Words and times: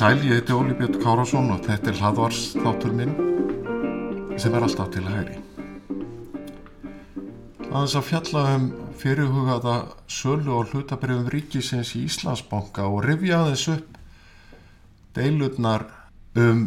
Sæl, 0.00 0.16
ég 0.24 0.32
heiti 0.32 0.54
Óli 0.56 0.72
Björn 0.78 0.96
Kárásson 1.02 1.50
og 1.52 1.60
þetta 1.66 1.90
er 1.92 1.98
hlaðvars 1.98 2.40
þáttur 2.56 2.96
minn 2.96 3.12
sem 4.40 4.56
er 4.56 4.64
alltaf 4.64 4.88
til 4.94 5.04
hæri. 5.04 5.49
Aðeins 7.70 7.92
að 7.94 8.06
fjalla 8.08 8.40
um 8.56 8.64
fyrirhugaða 8.98 9.74
sölu 10.10 10.56
og 10.58 10.72
hlutabrifum 10.72 11.28
ríkisins 11.30 11.92
í 11.94 12.00
Íslandsbanka 12.08 12.88
og 12.90 13.04
rifja 13.04 13.44
aðeins 13.44 13.62
upp 13.70 14.00
deilurnar 15.14 15.84
um 16.34 16.64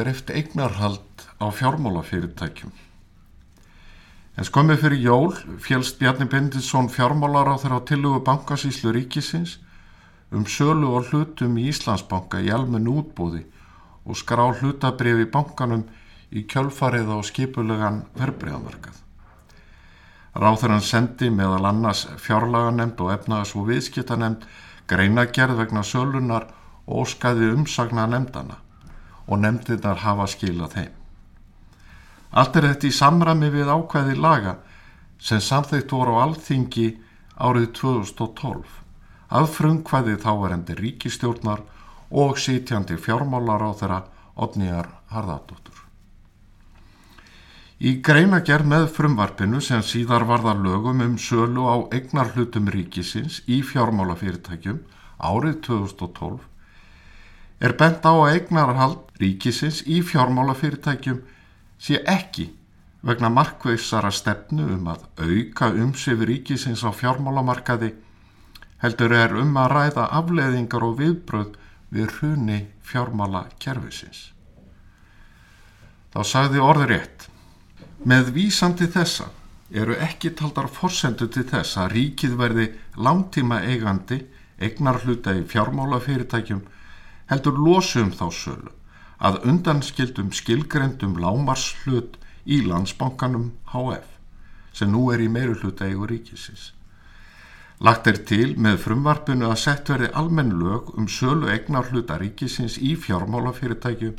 dreift 0.00 0.32
eignarhald 0.32 1.26
á 1.36 1.52
fjármálafyrirtækjum. 1.60 2.72
En 4.40 4.48
skömmið 4.48 4.82
fyrir 4.86 5.04
jól 5.04 5.30
fjálst 5.60 6.00
Bjarni 6.00 6.24
Benditsson 6.32 6.88
fjármálar 6.88 7.52
á 7.52 7.60
þeirra 7.60 7.84
tilugu 7.92 8.24
bankasíslu 8.24 8.96
ríkisins 8.96 9.58
um 10.32 10.48
sölu 10.48 10.96
og 10.96 11.12
hlutum 11.12 11.60
í 11.60 11.68
Íslandsbanka 11.68 12.40
í 12.40 12.48
almenn 12.48 12.88
útbúði 12.88 13.44
og 14.08 14.16
skrá 14.16 14.48
hlutabrif 14.56 15.20
í 15.20 15.32
bankanum 15.36 15.84
í 16.32 16.48
kjölfarið 16.48 17.12
á 17.12 17.20
skipulegan 17.28 18.06
verbreyðamarkað. 18.16 19.05
Ráþurann 20.36 20.84
sendi 20.84 21.30
meðal 21.32 21.64
annars 21.70 22.04
fjárlaganemnd 22.20 23.00
og 23.00 23.12
efnaðs 23.14 23.54
og 23.56 23.70
viðskiptanemnd 23.70 24.44
greinagerð 24.90 25.62
vegna 25.62 25.82
sölunar 25.86 26.50
og 26.86 27.06
óskaði 27.06 27.50
umsagna 27.54 28.04
nemndana 28.10 28.60
og 29.26 29.40
nemndirnar 29.42 30.02
hafa 30.04 30.26
skilað 30.30 30.76
þeim. 30.76 30.92
Allt 32.36 32.56
er 32.58 32.68
þetta 32.68 32.88
í 32.88 32.94
samrami 32.94 33.48
við 33.54 33.70
ákvæði 33.72 34.18
laga 34.20 34.56
sem 35.18 35.40
samþýtt 35.40 35.94
voru 35.96 36.18
á 36.20 36.24
alþingi 36.26 36.88
árið 37.36 37.70
2012 37.80 38.76
að 39.40 39.48
frumkvæði 39.56 40.18
þáverendi 40.22 40.76
ríkistjórnar 40.82 41.64
og 42.10 42.38
sítjandi 42.38 43.00
fjármálar 43.00 43.64
á 43.66 43.70
þeirra 43.80 44.02
Odnýjar 44.36 44.92
Harðardóttur. 45.10 45.75
Í 47.76 47.98
greinagerð 48.00 48.68
með 48.72 48.86
frumvarpinu 48.96 49.58
sem 49.60 49.82
síðar 49.84 50.24
varða 50.24 50.54
lögum 50.56 51.02
um 51.04 51.16
sölu 51.20 51.66
á 51.68 51.76
eignarhlutum 51.92 52.70
ríkisins 52.72 53.42
í 53.44 53.60
fjármálafyrirtækjum 53.68 54.78
árið 55.20 55.58
2012 55.66 56.38
er 57.68 57.74
bent 57.76 58.08
á 58.08 58.16
að 58.16 58.30
eignarhald 58.30 59.20
ríkisins 59.20 59.82
í 59.84 60.00
fjármálafyrirtækjum 60.00 61.20
sé 61.76 62.00
ekki 62.08 62.48
vegna 63.04 63.28
markveisara 63.28 64.08
stefnu 64.08 64.70
um 64.78 64.88
að 64.94 65.04
auka 65.20 65.68
umsif 65.76 66.24
ríkisins 66.32 66.80
á 66.80 66.90
fjármálamarkaði 66.96 67.92
heldur 68.80 69.12
er 69.20 69.36
um 69.36 69.52
að 69.60 69.72
ræða 69.76 70.08
afleðingar 70.16 70.84
og 70.88 70.98
viðbröð 71.04 71.54
við 71.92 72.10
hruni 72.16 72.58
fjármála 72.80 73.46
kerfisins. 73.60 74.30
Þá 76.12 76.20
sagði 76.24 76.64
orður 76.64 76.94
rétt. 76.96 77.30
Með 78.06 78.28
vísandi 78.36 78.86
þessa 78.86 79.24
eru 79.74 79.96
ekki 79.98 80.30
taldar 80.38 80.68
forsendu 80.70 81.26
til 81.34 81.42
þess 81.48 81.74
að 81.82 81.88
ríkið 81.96 82.34
verði 82.38 82.66
langtíma 83.02 83.56
eigandi 83.66 84.20
eignar 84.62 85.00
hluta 85.02 85.32
í 85.34 85.40
fjármálafyrirtækjum 85.50 86.60
heldur 87.32 87.56
losum 87.58 88.12
þá 88.14 88.28
sölu 88.30 88.70
að 89.18 89.40
undanskildum 89.50 90.28
skilgrendum 90.38 91.16
lámarslut 91.18 92.14
í 92.46 92.60
landsbankanum 92.68 93.48
HF 93.72 94.12
sem 94.76 94.92
nú 94.92 95.08
er 95.10 95.24
í 95.24 95.26
meiru 95.32 95.56
hluta 95.58 95.88
eigu 95.88 96.06
ríkisins. 96.06 96.68
Lagt 97.82 98.06
er 98.06 98.20
til 98.28 98.54
með 98.54 98.78
frumvarpinu 98.84 99.48
að 99.48 99.58
sett 99.64 99.90
verði 99.90 100.12
almenn 100.20 100.54
lög 100.60 100.92
um 100.94 101.08
sölu 101.10 101.50
eignar 101.50 101.90
hluta 101.90 102.20
ríkisins 102.22 102.78
í 102.78 102.94
fjármálafyrirtækjum 103.02 104.14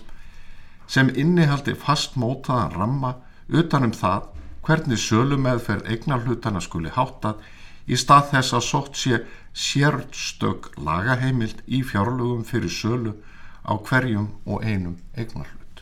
sem 0.91 1.13
innihaldi 1.15 1.77
fast 1.87 2.19
mótaðan 2.19 2.75
ramma 2.75 3.13
utanum 3.49 3.93
það 3.95 4.27
hvernig 4.67 4.99
sölu 4.99 5.37
meðferð 5.39 5.87
eignar 5.91 6.25
hlutana 6.25 6.61
skuli 6.63 6.91
háttað 6.91 7.43
í 7.87 7.95
stað 7.99 8.31
þess 8.33 8.55
að 8.57 8.65
sótt 8.67 8.99
sé 8.99 9.21
sérstök 9.57 10.71
lagaheimild 10.83 11.63
í 11.67 11.83
fjárlögum 11.87 12.43
fyrir 12.47 12.73
sölu 12.73 13.15
á 13.63 13.73
hverjum 13.79 14.27
og 14.45 14.63
einum 14.63 14.97
eignar 15.15 15.47
hlut. 15.47 15.81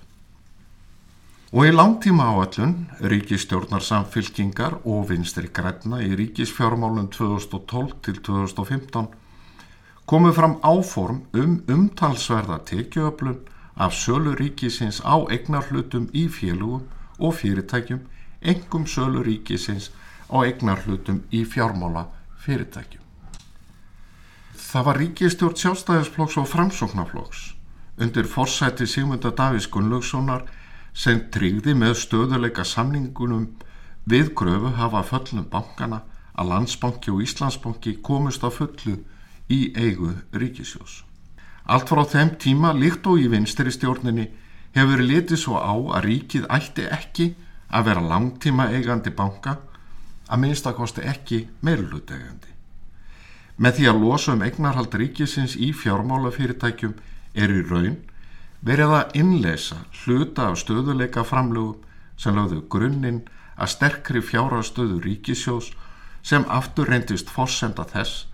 Og 1.56 1.68
í 1.70 1.74
langtíma 1.74 2.30
áallun, 2.32 2.76
ríkistjórnar 3.00 3.84
samfylkingar 3.84 4.80
og 4.84 5.10
vinstri 5.10 5.50
græna 5.50 6.02
í 6.04 6.14
ríkisfjármálun 6.20 7.10
2012 7.14 7.94
til 8.06 8.22
2015 8.22 9.10
komu 10.06 10.32
fram 10.34 10.60
áform 10.62 11.24
um 11.34 11.62
umtalsverða 11.68 12.60
tekjuöflun 12.70 13.40
af 13.76 13.94
sölu 13.94 14.36
ríkisins 14.38 15.02
á 15.02 15.16
eignarhlutum 15.34 16.10
í 16.14 16.28
félugum 16.30 16.86
og 17.20 17.36
fyrirtækjum, 17.40 18.02
engum 18.42 18.86
sölu 18.86 19.24
ríkisins 19.24 19.92
á 20.30 20.44
eignarhlutum 20.44 21.24
í 21.32 21.46
fjármála 21.46 22.08
fyrirtækjum. 22.46 23.04
Það 24.56 24.86
var 24.86 24.98
ríkistjórn 25.00 25.60
sjálfstæðisflokks 25.62 26.38
og 26.42 26.50
framsóknarflokks 26.52 27.56
undir 27.98 28.28
forsæti 28.28 28.88
Sigmunda 28.88 29.32
Davís 29.32 29.70
Gunnlaugssonar 29.72 30.44
sem 30.94 31.22
tryggði 31.32 31.76
með 31.80 31.96
stöðuleika 32.02 32.66
samningunum 32.68 33.48
við 34.10 34.34
gröfu 34.36 34.74
hafa 34.76 35.04
föllnum 35.08 35.48
bankana 35.52 36.02
að 36.36 36.52
landsbanki 36.52 37.12
og 37.12 37.24
Íslandsbanki 37.24 37.98
komist 38.04 38.44
á 38.44 38.52
fullu 38.52 38.98
í 39.50 39.60
eigu 39.76 40.12
ríkisjós. 40.34 41.04
Allt 41.66 41.90
frá 41.90 42.04
þeim 42.06 42.36
tíma 42.40 42.74
líkt 42.76 43.08
og 43.08 43.22
í 43.22 43.30
vinstri 43.32 43.72
stjórninni 43.72 44.28
hefur 44.76 45.04
litið 45.04 45.40
svo 45.40 45.60
á 45.60 45.72
að 45.72 46.06
ríkið 46.10 46.50
ætti 46.52 46.88
ekki 46.92 47.30
að 47.72 47.88
vera 47.90 48.04
langtíma 48.10 48.68
eigandi 48.76 49.14
banka 49.16 49.58
að 50.28 50.42
minnstakosti 50.42 51.06
ekki 51.08 51.46
meirulutegandi. 51.66 52.52
Með 53.56 53.78
því 53.78 53.88
að 53.88 54.02
losa 54.04 54.34
um 54.36 54.44
eignarhald 54.44 54.98
ríkisins 55.00 55.56
í 55.56 55.72
fjármálafyrirtækjum 55.72 56.96
er 57.36 57.54
í 57.54 57.62
raun 57.70 57.98
verið 58.66 58.96
að 58.98 59.16
innleisa 59.22 59.78
hluta 60.02 60.50
af 60.50 60.60
stöðuleika 60.60 61.24
framlögum 61.24 61.82
sem 62.20 62.36
lögðu 62.36 62.62
grunninn 62.72 63.24
að 63.56 63.72
sterkri 63.76 64.22
fjárastöðu 64.24 65.00
ríkisjós 65.06 65.72
sem 66.26 66.44
aftur 66.52 66.90
reyndist 66.92 67.32
fórsenda 67.32 67.86
þess 67.88 68.26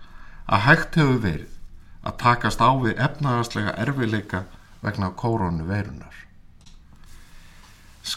að 0.46 0.64
hægt 0.66 0.98
hefur 0.98 1.22
verið 1.22 1.58
að 2.02 2.18
takast 2.24 2.62
á 2.64 2.70
við 2.82 2.98
efnaðarslega 2.98 3.76
erfileika 3.84 4.44
vegna 4.82 5.12
kóronu 5.14 5.68
veirunar. 5.68 6.14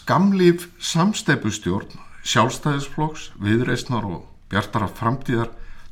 Skamlýf 0.06 0.68
samsteipustjórn, 0.78 1.96
sjálfstæðisflokks, 2.22 3.32
viðreysnar 3.42 4.04
og 4.06 4.20
bjartara 4.46 4.86
framtíðar 4.86 5.48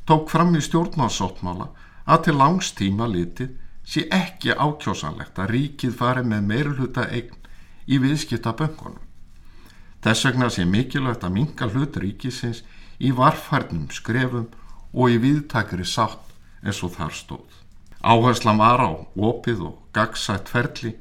tók 0.07 0.29
fram 0.31 0.55
í 0.55 0.61
stjórnarsáttmála 0.63 1.65
að 2.07 2.21
til 2.23 2.35
langs 2.39 2.69
tíma 2.77 3.09
litið 3.11 3.49
sé 3.83 4.05
ekki 4.15 4.55
ákjósanlegt 4.55 5.41
að 5.43 5.51
ríkið 5.51 5.97
fari 5.99 6.23
með 6.31 6.47
meirulhuta 6.47 7.09
eign 7.11 7.35
í 7.91 7.99
viðskipta 7.99 8.55
böngunum. 8.55 9.03
Þess 9.99 10.29
vegna 10.29 10.47
sé 10.47 10.63
mikilvægt 10.63 11.27
að 11.27 11.35
minga 11.35 11.67
hlut 11.75 11.99
ríkisins 11.99 12.63
í 13.03 13.11
varfærnum 13.11 13.89
skrefum 13.91 14.47
og 14.95 15.11
í 15.11 15.19
viðtakri 15.25 15.83
sátt 15.83 16.23
eins 16.63 16.79
og 16.87 16.95
þar 16.95 17.11
stóð. 17.19 17.51
Áherslan 17.99 18.63
var 18.63 18.79
á 18.79 18.95
opið 18.95 19.73
og 19.73 19.75
gagsætt 19.91 20.47
ferli 20.55 20.95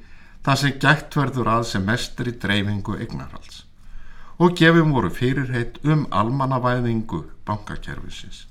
þar 0.44 0.60
sem 0.60 0.80
gætt 0.80 1.16
verður 1.16 1.52
að 1.58 1.68
sem 1.70 1.86
mestri 1.86 2.34
dreifingu 2.40 2.98
eignarhals 3.00 3.64
og 4.38 4.56
gefum 4.58 4.90
voru 4.94 5.10
fyrirheit 5.14 5.78
um 5.84 6.06
almannavæðingu 6.10 7.20
bankakerfisins. 7.46 8.46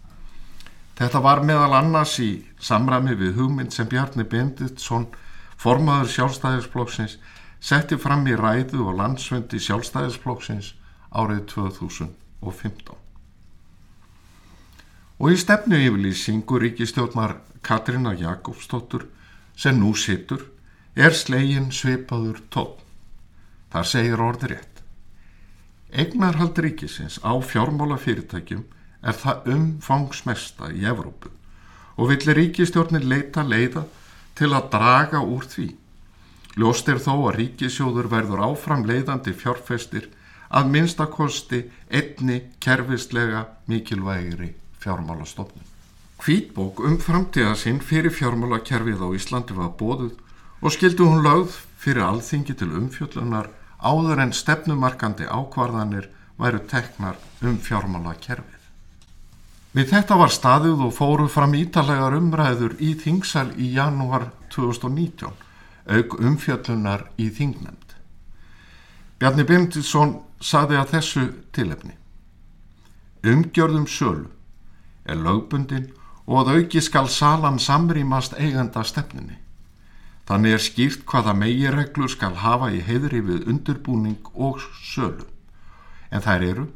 Þetta 0.96 1.20
var 1.26 1.42
meðal 1.44 1.74
annars 1.76 2.16
í 2.22 2.46
samræmi 2.62 3.18
við 3.20 3.36
hugmynd 3.40 3.74
sem 3.74 3.90
Bjarni 3.90 4.24
Benditsson, 4.24 5.08
formaður 5.58 6.12
sjálfstæðisflokksins, 6.14 7.18
setti 7.60 7.98
fram 7.98 8.28
í 8.28 8.38
ræðu 8.38 8.86
og 8.88 8.98
landsfundi 9.00 9.60
sjálfstæðisflokksins 9.60 10.74
árið 11.12 11.44
2015. 11.56 12.96
Og 15.20 15.32
í 15.32 15.38
stefnu 15.40 15.80
yfirlýsingu 15.84 16.60
ríkistjórnar 16.64 17.38
Katrína 17.64 18.14
Jakobsdóttur 18.20 19.08
sem 19.56 19.78
nú 19.80 19.94
sittur 19.98 20.53
er 20.96 21.16
slegin 21.18 21.72
svipaður 21.74 22.42
tótt. 22.54 22.80
Þar 23.74 23.90
segir 23.90 24.22
orði 24.22 24.52
rétt. 24.54 24.82
Egnarhald 25.94 26.58
ríkisins 26.62 27.20
á 27.26 27.34
fjármála 27.42 27.98
fyrirtækjum 28.02 28.64
er 29.02 29.18
það 29.18 29.50
umfangsmesta 29.54 30.70
í 30.74 30.86
Evrópu 30.90 31.32
og 31.98 32.10
villi 32.10 32.34
ríkistjórnir 32.38 33.06
leita 33.06 33.44
leiða 33.46 33.86
til 34.38 34.50
að 34.54 34.70
draga 34.74 35.22
úr 35.22 35.46
því. 35.50 35.68
Ljóst 36.58 36.90
er 36.90 37.02
þó 37.02 37.14
að 37.28 37.36
ríkisjóður 37.40 38.10
verður 38.10 38.46
áfram 38.48 38.86
leiðandi 38.90 39.34
fjárfestir 39.38 40.10
að 40.54 40.70
minnstakosti 40.74 41.64
einni 41.90 42.40
kerfislega 42.62 43.48
mikilvægri 43.70 44.54
fjármálastofnun. 44.82 45.70
Hvítbók 46.24 46.80
um 46.86 47.00
framtíða 47.02 47.56
sinn 47.60 47.82
fyrir 47.82 48.14
fjármálakerfið 48.14 49.02
á 49.02 49.08
Íslandi 49.18 49.58
var 49.58 49.74
bóðuð 49.78 50.14
og 50.64 50.72
skildi 50.72 51.04
hún 51.04 51.24
lögð 51.26 51.58
fyrir 51.84 52.06
alþingi 52.08 52.56
til 52.56 52.72
umfjöllunar 52.80 53.50
áður 53.84 54.22
en 54.24 54.32
stefnumarkandi 54.32 55.28
ákvarðanir 55.28 56.08
væru 56.40 56.62
teknar 56.72 57.20
um 57.44 57.58
fjármálakerfið. 57.60 58.62
Við 59.74 59.90
þetta 59.92 60.18
var 60.22 60.32
staðið 60.32 60.86
og 60.88 60.94
fóru 60.96 61.28
fram 61.28 61.56
ítalegar 61.58 62.16
umræður 62.16 62.78
í 62.80 62.94
Þingsal 62.96 63.50
í 63.58 63.74
janúar 63.76 64.30
2019, 64.54 65.34
auk 65.90 66.16
umfjöllunar 66.22 67.10
í 67.18 67.28
Þingnemnd. 67.34 67.98
Bjarni 69.20 69.44
Bindilsson 69.50 70.16
saði 70.40 70.80
að 70.80 70.96
þessu 70.96 71.26
tilefni. 71.52 71.98
Umgjörðum 73.24 73.88
sölu 73.88 74.30
er 75.04 75.20
lögbundin 75.20 75.92
og 76.24 76.44
að 76.44 76.58
auki 76.58 76.82
skal 76.84 77.10
salan 77.12 77.60
samrýmast 77.60 78.38
eiganda 78.40 78.84
stefninni. 78.88 79.43
Þannig 80.30 80.56
er 80.56 80.64
skýrt 80.64 81.04
hvaða 81.10 81.34
megireglur 81.36 82.12
skal 82.12 82.38
hafa 82.40 82.70
í 82.72 82.80
heiðri 82.88 83.20
við 83.28 83.48
undurbúning 83.52 84.32
og 84.34 84.62
sölu. 84.80 85.28
En 86.12 86.24
þær 86.24 86.46
eru 86.48 86.68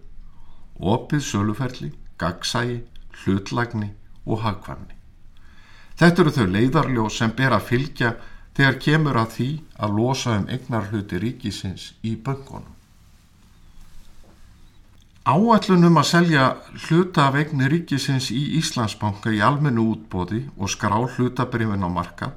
opið 0.78 1.24
söluferli, 1.24 1.92
gagsægi, 2.20 2.82
hlutlagni 3.24 3.94
og 4.26 4.44
hagkvæmni. 4.44 4.96
Þetta 5.98 6.22
eru 6.22 6.34
þau 6.36 6.48
leiðarljó 6.54 7.06
sem 7.10 7.32
ber 7.38 7.56
að 7.56 7.70
fylgja 7.70 8.16
þegar 8.58 8.82
kemur 8.84 9.20
að 9.22 9.32
því 9.38 9.48
að 9.78 9.96
losa 9.98 10.36
um 10.38 10.50
egnar 10.54 10.90
hluti 10.92 11.22
ríkisins 11.22 11.94
í 12.06 12.16
böngunum. 12.18 12.74
Áallunum 15.28 15.98
að 16.00 16.08
selja 16.08 16.44
hluta 16.88 17.28
af 17.28 17.40
egni 17.40 17.68
ríkisins 17.72 18.30
í 18.32 18.44
Íslandsbanka 18.60 19.34
í 19.36 19.42
almennu 19.44 19.88
útbóði 19.94 20.46
og 20.58 20.72
skrá 20.72 21.00
hlutabrifin 21.16 21.84
á 21.84 21.90
marka 21.92 22.30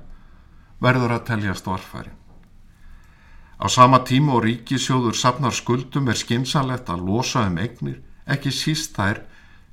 verður 0.81 1.17
að 1.17 1.27
teljast 1.29 1.69
varfæri. 1.69 2.13
Á 3.61 3.67
sama 3.69 4.01
tíma 4.09 4.39
og 4.39 4.45
ríkisjóður 4.47 5.17
safnar 5.17 5.53
skuldum 5.53 6.09
er 6.09 6.17
skinsanlegt 6.17 6.89
að 6.89 7.05
losa 7.05 7.45
um 7.49 7.59
egnir, 7.61 8.01
ekki 8.25 8.53
síst 8.55 8.97
þær 8.97 9.21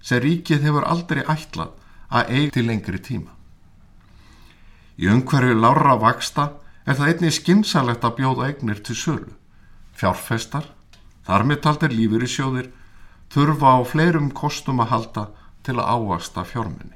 sem 0.03 0.19
ríkið 0.23 0.65
hefur 0.67 0.87
aldrei 0.87 1.23
ætlað 1.23 1.71
að 2.11 2.31
eigi 2.35 2.53
til 2.57 2.65
lengri 2.67 2.99
tíma. 2.99 3.31
Í 4.99 5.07
umhverju 5.13 5.55
lára 5.55 5.95
vaksta 6.01 6.49
er 6.85 6.97
það 6.97 7.11
einnig 7.11 7.35
skinsanlegt 7.35 8.03
að 8.03 8.17
bjóða 8.19 8.49
egnir 8.51 8.81
til 8.83 8.95
sölu. 8.97 9.31
Fjárfestar, 9.97 10.67
þar 11.23 11.45
með 11.47 11.61
taldir 11.63 11.95
lífur 11.95 12.23
í 12.23 12.29
sjóðir, 12.31 12.69
þurfa 13.31 13.77
á 13.77 13.79
fleirum 13.87 14.31
kostum 14.31 14.83
að 14.83 14.91
halda 14.91 15.25
til 15.63 15.77
að 15.77 15.89
ávasta 15.95 16.43
fjármunni. 16.47 16.95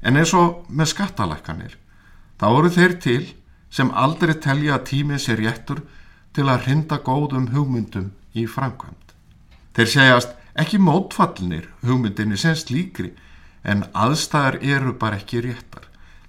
En 0.00 0.16
eins 0.16 0.32
og 0.36 0.64
með 0.68 0.92
skattalækkanir 0.94 1.76
þá 2.38 2.46
eru 2.48 2.70
þeir 2.74 2.96
til 3.02 3.22
sem 3.70 3.90
aldrei 3.92 4.34
telja 4.40 4.78
að 4.78 4.86
tímið 4.92 5.22
sér 5.24 5.42
réttur 5.42 5.82
til 6.36 6.46
að 6.48 6.64
hrinda 6.66 6.98
góðum 7.04 7.50
hugmyndum 7.54 8.12
í 8.34 8.46
framkvæmt. 8.46 9.14
Þeir 9.74 9.90
segjast 9.94 10.36
ekki 10.58 10.80
mótfallinir 10.82 11.68
hugmyndinni 11.86 12.38
sem 12.40 12.56
slíkri 12.58 13.12
en 13.68 13.84
aðstæðar 13.92 14.58
eru 14.62 14.94
bara 14.98 15.18
ekki 15.18 15.42
réttar, 15.44 15.84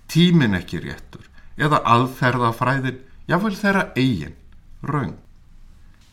tímin 0.09 0.57
ekki 0.57 0.81
réttur 0.83 1.25
eða 1.59 1.81
aðferðafræðin, 1.93 2.99
jáfnveil 3.27 3.57
þeirra 3.59 3.87
eigin, 3.99 4.35
raung. 4.83 5.17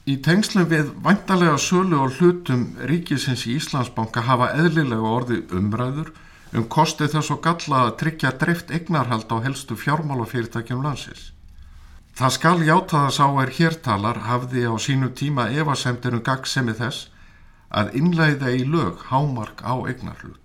Í 0.07 0.17
tengslum 0.23 0.69
við 0.71 0.91
vantarlega 1.03 1.57
sölu 1.59 1.99
og 2.05 2.19
hlutum 2.19 2.69
ríkisins 2.87 3.47
í 3.47 3.57
Íslandsbanka 3.59 4.23
hafa 4.27 4.53
eðlilega 4.55 5.15
orði 5.19 5.41
umræður 5.55 6.13
um 6.57 6.67
kostið 6.73 7.17
þess 7.17 7.33
og 7.35 7.43
galla 7.45 7.83
að 7.87 7.97
tryggja 8.03 8.33
dreift 8.41 8.71
eignarhald 8.73 9.29
á 9.29 9.37
helstu 9.45 9.77
fjármálafyrirtækjum 9.77 10.83
landsins. 10.85 11.33
Það 12.17 12.33
skal 12.33 12.63
játa 12.65 13.03
þess 13.05 13.21
á 13.21 13.29
er 13.43 13.53
hértalar 13.59 14.23
hafði 14.25 14.65
á 14.65 14.75
sínu 14.81 15.11
tíma 15.13 15.51
evasemtir 15.53 16.17
um 16.17 16.25
gaggsemi 16.25 16.73
þess 16.79 17.11
að 17.69 17.93
innleiða 18.01 18.55
í 18.57 18.65
lög 18.65 19.03
hámark 19.11 19.61
á 19.61 19.75
eignarhlut. 19.85 20.41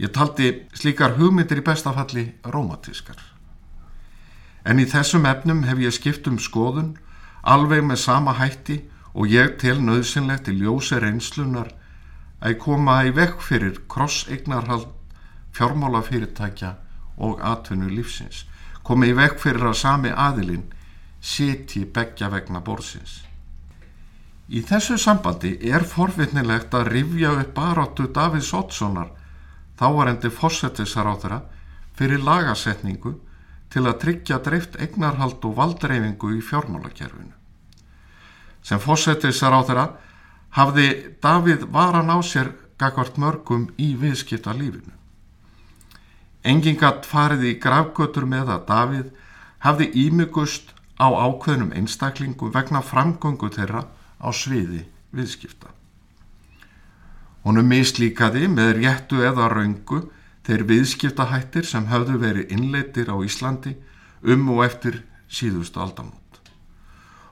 Ég 0.00 0.14
taldi 0.16 0.64
slíkar 0.72 1.18
hugmyndir 1.18 1.60
í 1.60 1.66
bestafalli 1.66 2.24
rómatískar. 2.44 3.20
En 4.64 4.80
í 4.80 4.86
þessum 4.88 5.26
efnum 5.28 5.66
hef 5.68 5.80
ég 5.82 5.92
skipt 5.92 6.28
um 6.30 6.38
skoðun 6.40 6.94
alveg 7.42 7.84
með 7.84 8.00
sama 8.00 8.32
hætti 8.40 8.80
og 9.12 9.28
ég 9.28 9.58
tel 9.60 9.76
nöðsynlegt 9.84 10.48
í 10.48 10.56
ljósi 10.62 11.00
reynslunar 11.00 11.74
að 12.40 12.58
koma 12.62 13.02
í 13.04 13.12
vekk 13.16 13.42
fyrir 13.44 13.82
krossegnarhald 13.90 14.88
fjármálafyrirtækja 15.56 16.74
og 17.20 17.40
atvinnu 17.44 17.90
lífsins 17.92 18.44
komi 18.86 19.10
í 19.10 19.16
vekk 19.16 19.40
fyrir 19.42 19.70
að 19.70 19.80
sami 19.80 20.10
aðilinn 20.10 20.64
siti 21.20 21.84
begja 21.84 22.30
vegna 22.32 22.62
borsins. 22.64 23.20
Í 24.50 24.64
þessu 24.66 24.96
sambandi 24.98 25.52
er 25.70 25.84
forvittnilegt 25.86 26.74
að 26.74 26.88
rifja 26.94 27.34
upp 27.38 27.52
baróttu 27.54 28.08
Davíð 28.10 28.46
Sottssonar 28.48 29.12
þáarendi 29.78 30.30
fórsetisar 30.34 31.06
á 31.06 31.14
þeirra 31.22 31.40
fyrir 31.96 32.24
lagasetningu 32.24 33.14
til 33.70 33.84
að 33.86 34.00
tryggja 34.02 34.40
dreift 34.42 34.74
egnarhald 34.82 35.44
og 35.46 35.54
valdreifingu 35.60 36.32
í 36.34 36.40
fjármálakerfinu. 36.42 37.36
Sem 38.66 38.82
fórsetisar 38.82 39.54
á 39.54 39.60
þeirra 39.62 39.86
hafði 40.56 40.88
Davíð 41.22 41.66
varan 41.70 42.10
á 42.10 42.18
sér 42.26 42.52
gagvart 42.80 43.18
mörgum 43.20 43.68
í 43.78 43.94
viðskipta 44.00 44.54
lífinu. 44.56 44.94
Engingat 46.42 47.06
farið 47.06 47.44
í 47.50 47.56
gravgötur 47.60 48.26
með 48.26 48.54
að 48.56 48.66
Davíð 48.70 49.08
hafði 49.66 49.90
ímygust 50.06 50.72
á 50.96 51.08
ákveðnum 51.12 51.74
einstaklingum 51.76 52.52
vegna 52.54 52.80
framgöngu 52.80 53.50
þeirra 53.52 53.84
á 54.20 54.28
sviði 54.32 54.86
viðskipta. 55.12 55.68
Honum 57.44 57.68
mislíkaði 57.72 58.48
með 58.52 58.74
réttu 58.80 59.20
eða 59.24 59.48
raungu 59.52 60.02
þeir 60.44 60.66
viðskiptahættir 60.72 61.68
sem 61.68 61.86
hafðu 61.92 62.18
verið 62.20 62.56
innleitir 62.56 63.12
á 63.12 63.16
Íslandi 63.24 63.76
um 64.22 64.48
og 64.56 64.64
eftir 64.66 65.02
síðustu 65.28 65.80
aldamót 65.80 66.19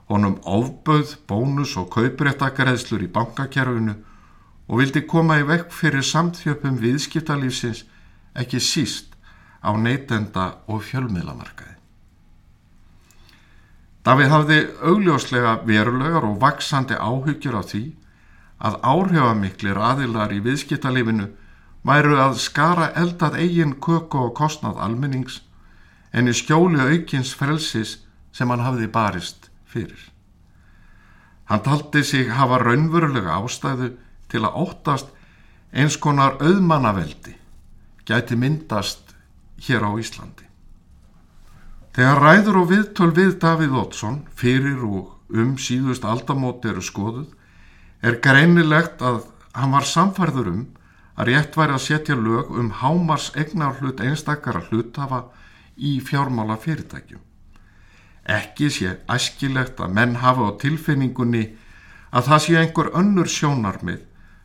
honum 0.08 0.38
ofböð, 0.44 1.16
bónus 1.28 1.76
og 1.76 1.90
kaupréttakareðslur 1.92 3.04
í 3.04 3.12
bankakerfinu 3.12 3.94
og 4.68 4.80
vildi 4.80 5.04
koma 5.08 5.38
í 5.40 5.46
vekk 5.48 5.72
fyrir 5.72 6.04
samþjöpum 6.04 6.78
viðskiptalífsins 6.80 7.84
ekki 8.38 8.60
síst 8.60 9.16
á 9.64 9.72
neytenda 9.76 10.46
og 10.68 10.84
fjölmiðlamarkaði. 10.88 11.74
Davíð 14.06 14.30
hafði 14.32 14.58
augljóslega 14.88 15.58
verulegar 15.68 16.24
og 16.24 16.38
vaksandi 16.40 16.96
áhyggjur 16.96 17.58
af 17.58 17.68
því 17.72 17.82
að 18.64 18.78
áhrifamiklir 18.82 19.80
aðilar 19.90 20.32
í 20.32 20.40
viðskiptalífinu 20.46 21.28
væru 21.88 22.16
að 22.22 22.38
skara 22.42 22.88
eldað 22.96 23.36
eigin 23.42 23.76
köku 23.84 24.22
og 24.24 24.32
kostnað 24.38 24.80
almennings 24.86 25.42
en 26.12 26.30
í 26.30 26.34
skjóli 26.34 26.80
aukins 26.80 27.34
frelsis 27.36 27.98
sem 28.32 28.48
hann 28.50 28.64
hafði 28.64 28.88
barist 28.94 29.37
fyrir. 29.68 30.00
Hann 31.48 31.62
taldi 31.64 32.02
sig 32.04 32.28
hafa 32.32 32.58
raunverulega 32.60 33.38
ástæðu 33.40 33.92
til 34.28 34.44
að 34.44 34.58
óttast 34.64 35.12
eins 35.72 35.96
konar 35.96 36.36
auðmannaveldi 36.40 37.36
gæti 38.08 38.36
myndast 38.36 39.14
hér 39.66 39.84
á 39.84 39.90
Íslandi. 40.00 40.44
Þegar 41.96 42.22
ræður 42.22 42.60
og 42.62 42.68
viðtöl 42.70 43.10
við 43.16 43.38
Davíð 43.42 43.76
Ótsson 43.80 44.20
fyrir 44.38 44.84
og 44.86 45.14
um 45.34 45.56
síðust 45.60 46.04
aldamót 46.08 46.64
eru 46.68 46.84
skoðuð 46.84 47.32
er 48.06 48.20
greinilegt 48.22 49.02
að 49.02 49.24
hann 49.56 49.74
var 49.74 49.88
samfærður 49.88 50.52
um 50.52 50.66
að 51.18 51.32
rétt 51.32 51.56
væri 51.58 51.74
að 51.74 51.84
setja 51.84 52.16
lög 52.16 52.52
um 52.54 52.70
hámars 52.80 53.32
egnar 53.34 53.80
hlut 53.80 54.00
einstakara 54.00 54.62
hlutafa 54.68 55.24
í 55.76 55.98
fjármála 56.04 56.56
fyrirtækjum. 56.62 57.20
Ekki 58.28 58.68
sé 58.72 58.94
æskilegt 59.08 59.80
að 59.80 59.94
menn 59.96 60.18
hafa 60.22 60.50
á 60.52 60.58
tilfinningunni 60.60 61.44
að 62.12 62.28
það 62.28 62.42
sé 62.44 62.56
einhver 62.60 62.90
önnur 63.00 63.30
sjónarmið 63.32 64.02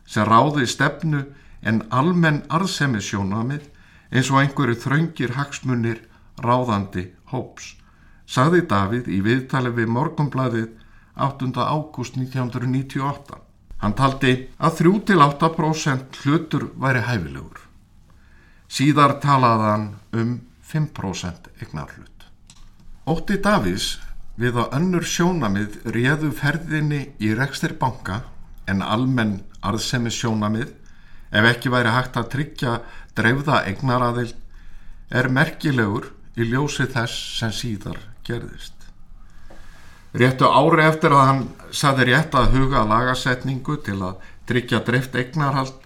sem 0.08 0.28
ráði 0.28 0.66
stefnu 0.68 1.24
en 1.64 1.82
almenn 1.90 2.42
arðsemi 2.48 3.00
sjónarmið 3.04 3.68
eins 4.14 4.30
og 4.30 4.40
einhverju 4.40 4.78
þraungir 4.84 5.34
hagsmunir 5.36 6.00
ráðandi 6.40 7.08
hóps, 7.32 7.74
sagði 8.26 8.64
Davíð 8.70 9.10
í 9.10 9.20
viðtali 9.24 9.72
við 9.74 9.92
Morgonbladið 9.96 10.70
8. 11.14 11.50
ágúst 11.60 12.16
1998. 12.18 13.38
Hann 13.82 13.94
taldi 13.98 14.32
að 14.58 14.80
3-8% 14.80 16.22
hlutur 16.24 16.70
væri 16.80 17.04
hæfilegur. 17.04 17.60
Síðar 18.68 19.18
talaðan 19.22 19.92
um 20.16 20.40
5% 20.64 21.52
eignarhlut. 21.60 22.13
Ótti 23.04 23.36
Davís 23.36 23.98
við 24.40 24.56
að 24.62 24.78
önnur 24.78 25.04
sjónamið 25.04 25.74
réðu 25.92 26.30
ferðinni 26.32 27.02
í 27.20 27.34
rekstir 27.36 27.74
banka 27.76 28.22
en 28.64 28.80
almenn 28.80 29.42
arðsemi 29.60 30.08
sjónamið 30.08 30.70
ef 31.36 31.48
ekki 31.50 31.72
væri 31.74 31.92
hægt 31.92 32.16
að 32.16 32.30
tryggja 32.32 32.78
dreifða 33.12 33.60
eignaraðild 33.68 34.40
er 35.20 35.28
merkilegur 35.28 36.08
í 36.40 36.48
ljósi 36.48 36.88
þess 36.96 37.20
sem 37.42 37.52
síðar 37.52 38.00
gerðist. 38.24 38.72
Réttu 40.16 40.48
ári 40.48 40.88
eftir 40.88 41.12
að 41.12 41.26
hann 41.28 41.46
saði 41.76 42.08
rétt 42.08 42.32
að 42.40 42.56
huga 42.56 42.86
lagasetningu 42.88 43.82
til 43.84 44.00
að 44.00 44.24
tryggja 44.48 44.80
dreift 44.86 45.12
eignarhald 45.12 45.76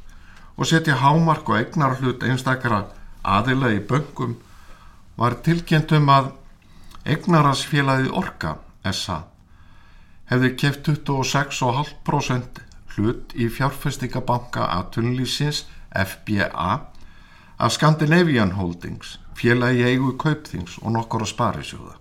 og 0.55 0.71
setja 0.71 1.03
hámark 1.03 1.51
og 1.51 1.65
eignarhlut 1.65 2.23
einstakara 2.23 2.85
aðila 3.27 3.75
í 3.75 3.83
böngum 3.83 4.39
var 5.19 5.43
tilkynntum 5.43 6.07
að 6.15 6.37
eignarhansfélagið 7.09 8.15
Orka 8.21 8.57
SA 8.93 9.23
hefði 10.29 10.51
keft 10.61 10.89
26,5% 10.89 12.61
hlut 12.97 13.33
í 13.35 13.49
fjárfestingabanka 13.53 14.67
aðtunlýsins 14.77 15.65
FBA 15.95 16.73
af 17.59 17.73
Scandinavian 17.75 18.53
Holdings, 18.59 19.17
félagi 19.35 19.87
eigu 19.89 20.13
kaupþings 20.21 20.77
og 20.83 20.93
nokkora 20.95 21.27
sparisjóða. 21.27 21.97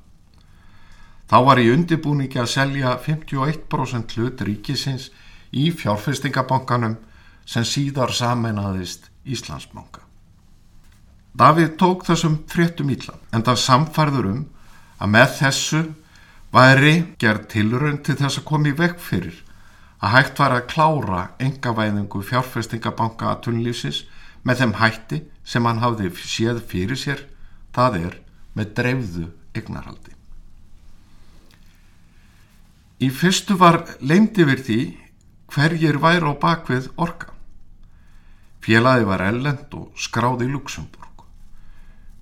Þá 1.27 1.37
var 1.43 1.59
í 1.59 1.69
undibúningi 1.73 2.39
að 2.39 2.51
selja 2.51 2.97
51% 3.03 4.17
hlut 4.17 4.43
ríkisins 4.47 5.09
í 5.51 5.69
fjárfestingabankanum 5.75 6.97
sem 7.47 7.65
síðar 7.67 8.13
sameinaðist 8.15 9.09
Íslandsbanka. 9.27 10.03
Davíð 11.37 11.75
tók 11.79 12.05
þessum 12.07 12.39
fréttum 12.49 12.91
íllan 12.91 13.19
en 13.31 13.43
það 13.45 13.59
samfærður 13.63 14.29
um 14.31 14.45
að 14.97 15.11
með 15.13 15.33
þessu 15.39 15.81
væri 16.53 16.93
gerð 17.21 17.47
tilrönd 17.53 18.03
til 18.05 18.17
þess 18.19 18.41
að 18.41 18.47
koma 18.49 18.71
í 18.71 18.77
vekk 18.77 18.99
fyrir 19.03 19.43
að 19.97 20.13
hægt 20.13 20.39
var 20.41 20.53
að 20.53 20.67
klára 20.71 21.21
engavæðingu 21.41 22.21
fjárfestingabanka 22.25 23.31
að 23.31 23.41
tunnlýfsins 23.47 24.03
með 24.45 24.61
þeim 24.61 24.75
hætti 24.81 25.21
sem 25.47 25.65
hann 25.65 25.81
hafði 25.81 26.11
séð 26.21 26.61
fyrir 26.69 26.99
sér, 26.99 27.23
það 27.73 27.97
er 28.03 28.19
með 28.57 28.73
dreifðu 28.77 29.25
eignarhaldi. 29.57 30.13
Í 32.97 33.09
fyrstu 33.13 33.57
var 33.57 33.83
leindi 34.01 34.45
við 34.47 34.61
því 34.67 34.79
hverjir 35.53 35.99
væri 36.01 36.29
á 36.29 36.33
bakvið 36.41 36.89
orka. 36.97 37.33
Félagi 38.61 39.05
var 39.07 39.21
ellend 39.23 39.73
og 39.77 39.91
skráði 39.95 40.47
í 40.47 40.53
Luxemburg. 40.53 41.23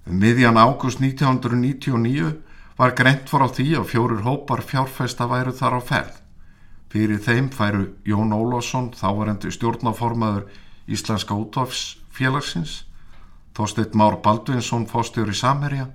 Um 0.06 0.20
miðjan 0.22 0.60
águst 0.60 1.00
1999 1.02 2.36
var 2.78 2.96
greint 2.96 3.30
for 3.32 3.44
á 3.44 3.48
því 3.48 3.68
að 3.80 3.90
fjórir 3.92 4.24
hópar 4.26 4.64
fjárfesta 4.66 5.28
væru 5.32 5.54
þar 5.56 5.80
á 5.80 5.82
ferð. 5.82 6.16
Fyrir 6.92 7.20
þeim 7.24 7.50
færu 7.52 7.86
Jón 8.08 8.36
Ólásson, 8.36 8.92
þávarendi 8.96 9.52
stjórnaformaður 9.52 10.50
Íslenska 10.88 11.36
útváfsfélagsins, 11.36 12.84
Þorsteit 13.56 13.96
Már 13.96 14.20
Baldvinsson, 14.22 14.86
fóstjóri 14.86 15.34
Samherja, 15.34 15.90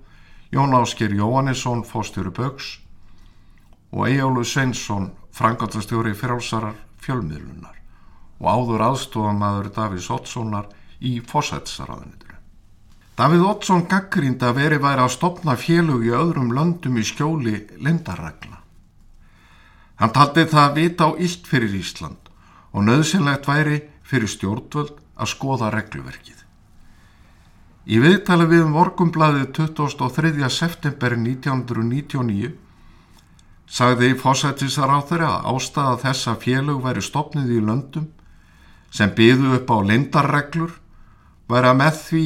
Jón 0.50 0.74
Ásker 0.74 1.12
Jóhannesson, 1.12 1.84
fóstjóri 1.84 2.32
Bögs 2.32 2.80
og 3.92 4.08
Ejjólu 4.08 4.44
Sveinsson, 4.44 5.12
frangatastjóri 5.32 6.14
frálsarar 6.16 6.74
fjölmiðlunar 7.00 7.76
og 8.40 8.48
áður 8.48 8.86
aðstofamaður 8.88 9.70
Davís 9.76 10.08
Ottssonar 10.10 10.70
í 11.00 11.20
fósættisaraðunitinu. 11.20 12.29
Davíð 13.20 13.42
Ottsson 13.44 13.82
gaggrind 13.84 14.40
að 14.40 14.54
veri 14.56 14.76
væri 14.80 15.02
að 15.04 15.10
stopna 15.12 15.52
félug 15.60 16.06
í 16.08 16.12
öðrum 16.16 16.54
löndum 16.56 16.94
í 16.96 17.02
skjóli 17.04 17.66
lindarregla. 17.76 18.62
Hann 20.00 20.14
taldi 20.16 20.46
það 20.48 20.62
að 20.62 20.78
vita 20.78 21.04
á 21.04 21.10
illt 21.20 21.50
fyrir 21.50 21.74
Ísland 21.76 22.30
og 22.72 22.86
nöðsynlegt 22.86 23.44
væri 23.44 23.82
fyrir 24.08 24.32
stjórnvöld 24.32 24.96
að 25.20 25.32
skoða 25.34 25.68
regluverkið. 25.74 26.40
Í 27.92 28.00
viðtali 28.00 28.48
við 28.48 28.66
morgumblaðið 28.72 29.52
23. 29.58 30.48
september 30.48 31.20
1999 31.20 32.54
sagði 33.68 34.14
fósættisar 34.16 34.96
á 34.96 34.98
þeirra 35.04 35.32
að 35.36 35.50
ástæða 35.52 35.96
þess 36.08 36.30
að 36.32 36.44
félög 36.46 36.84
væri 36.88 37.04
stopnið 37.04 37.56
í 37.58 37.64
löndum 37.68 38.08
sem 38.88 39.12
byðu 39.12 39.58
upp 39.60 39.76
á 39.76 39.78
lindarreglur 39.92 40.78
væri 41.52 41.68
að 41.68 41.82
með 41.84 42.06
því 42.06 42.24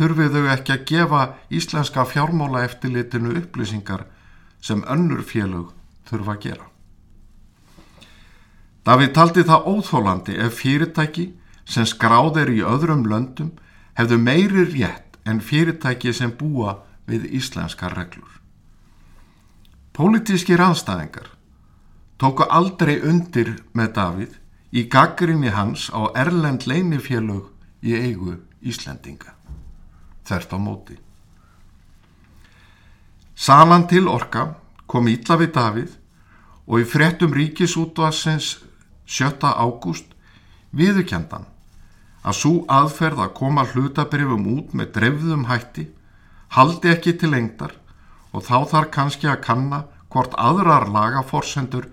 þurfið 0.00 0.36
þau 0.36 0.46
ekki 0.54 0.72
að 0.72 0.84
gefa 0.88 1.22
íslenska 1.52 2.06
fjármála 2.08 2.64
eftirlitinu 2.64 3.34
upplýsingar 3.42 4.06
sem 4.64 4.80
önnur 4.88 5.20
félög 5.20 5.74
þurfa 6.08 6.36
að 6.36 6.44
gera. 6.46 6.66
Davíð 8.88 9.12
taldi 9.12 9.44
það 9.44 9.66
óþólandi 9.74 10.38
ef 10.40 10.56
fyrirtæki 10.62 11.26
sem 11.68 11.84
skráð 11.86 12.40
er 12.40 12.52
í 12.54 12.62
öðrum 12.64 13.04
löndum 13.10 13.52
hefðu 14.00 14.16
meiri 14.24 14.64
rétt 14.72 15.18
en 15.28 15.42
fyrirtæki 15.44 16.14
sem 16.16 16.32
búa 16.32 16.78
við 17.04 17.28
íslenskar 17.36 17.92
reglur. 17.98 18.40
Pólitískir 19.92 20.62
anstæðingar 20.64 21.28
tóku 22.16 22.46
aldrei 22.48 22.96
undir 23.04 23.58
með 23.76 23.92
Davíð 23.98 24.38
í 24.72 24.86
gaggrinni 24.88 25.52
hans 25.52 25.90
á 25.92 26.08
Erlend 26.16 26.64
leinifélög 26.64 27.50
í 27.84 27.96
eigu 28.00 28.38
Íslendinga. 28.60 29.36
Þert 30.30 30.52
á 30.54 30.58
móti. 30.62 30.96
Salan 33.34 33.88
til 33.90 34.06
orka 34.06 34.54
kom 34.86 35.08
ítla 35.10 35.38
við 35.40 35.54
Davíð 35.56 35.94
og 36.70 36.82
í 36.82 36.86
frettum 36.86 37.32
ríkisútvarsins 37.34 38.58
7. 39.10 39.42
ágúst 39.42 40.12
viðurkendan 40.76 41.48
að 42.22 42.36
svo 42.36 42.52
aðferð 42.70 43.24
að 43.24 43.34
koma 43.38 43.64
hlutabrifum 43.72 44.44
út 44.54 44.74
með 44.76 44.92
drefðum 44.98 45.46
hætti 45.48 45.86
haldi 46.56 46.92
ekki 46.92 47.16
til 47.18 47.32
lengdar 47.32 47.74
og 48.30 48.44
þá 48.46 48.56
þarf 48.72 48.92
kannski 48.94 49.30
að 49.30 49.42
kanna 49.46 49.80
hvort 50.12 50.36
aðrar 50.38 50.86
lagaforsendur 50.94 51.88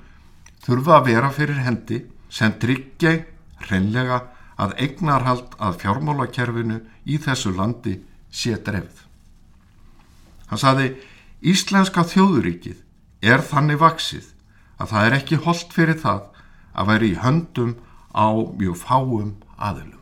þurfa 0.65 0.99
að 0.99 1.07
vera 1.09 1.31
fyrir 1.33 1.63
hendi 1.65 2.03
sem 2.29 2.53
tryggja 2.61 3.15
hreinlega 3.65 4.25
að 4.61 4.75
eignarhald 4.83 5.55
að 5.61 5.79
fjármálakerfinu 5.83 6.81
í 7.05 7.17
þessu 7.23 7.53
landi 7.55 7.97
sé 8.31 8.55
drefð. 8.63 9.03
Hann 10.47 10.61
saði 10.61 10.87
Íslenska 11.41 12.05
þjóðuríkið 12.07 12.79
er 13.21 13.43
þannig 13.45 13.81
vaksið 13.81 14.31
að 14.77 14.93
það 14.93 15.05
er 15.07 15.17
ekki 15.17 15.41
holdt 15.45 15.75
fyrir 15.75 15.99
það 16.01 16.23
að 16.77 16.89
væri 16.91 17.11
í 17.11 17.19
höndum 17.21 17.75
á 18.13 18.27
mjög 18.33 18.79
fáum 18.81 19.35
aðilum. 19.57 20.01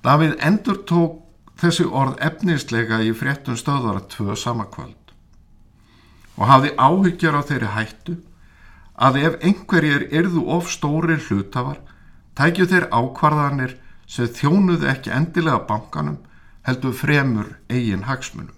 Davíð 0.00 0.38
endur 0.46 0.80
tók 0.88 1.18
þessi 1.60 1.84
orð 1.84 2.16
efnislega 2.24 3.02
í 3.04 3.12
fréttum 3.16 3.58
stöðvara 3.58 4.06
tvö 4.08 4.36
samakvöld 4.38 4.96
og 6.40 6.48
hafði 6.48 6.70
áhyggjur 6.80 7.36
á 7.36 7.42
þeirri 7.44 7.72
hættu 7.74 8.16
að 8.96 9.18
ef 9.26 9.36
einhverjir 9.44 10.06
erðu 10.08 10.46
of 10.56 10.70
stóri 10.72 11.18
hlutafar 11.26 11.82
tækju 12.38 12.66
þeir 12.70 12.88
ákvarðanir 12.88 13.76
sem 14.10 14.26
þjónuðu 14.26 14.88
ekki 14.90 15.12
endilega 15.14 15.62
bankanum 15.68 16.18
heldur 16.66 16.94
fremur 16.96 17.52
eigin 17.70 18.08
hagsmunum. 18.08 18.56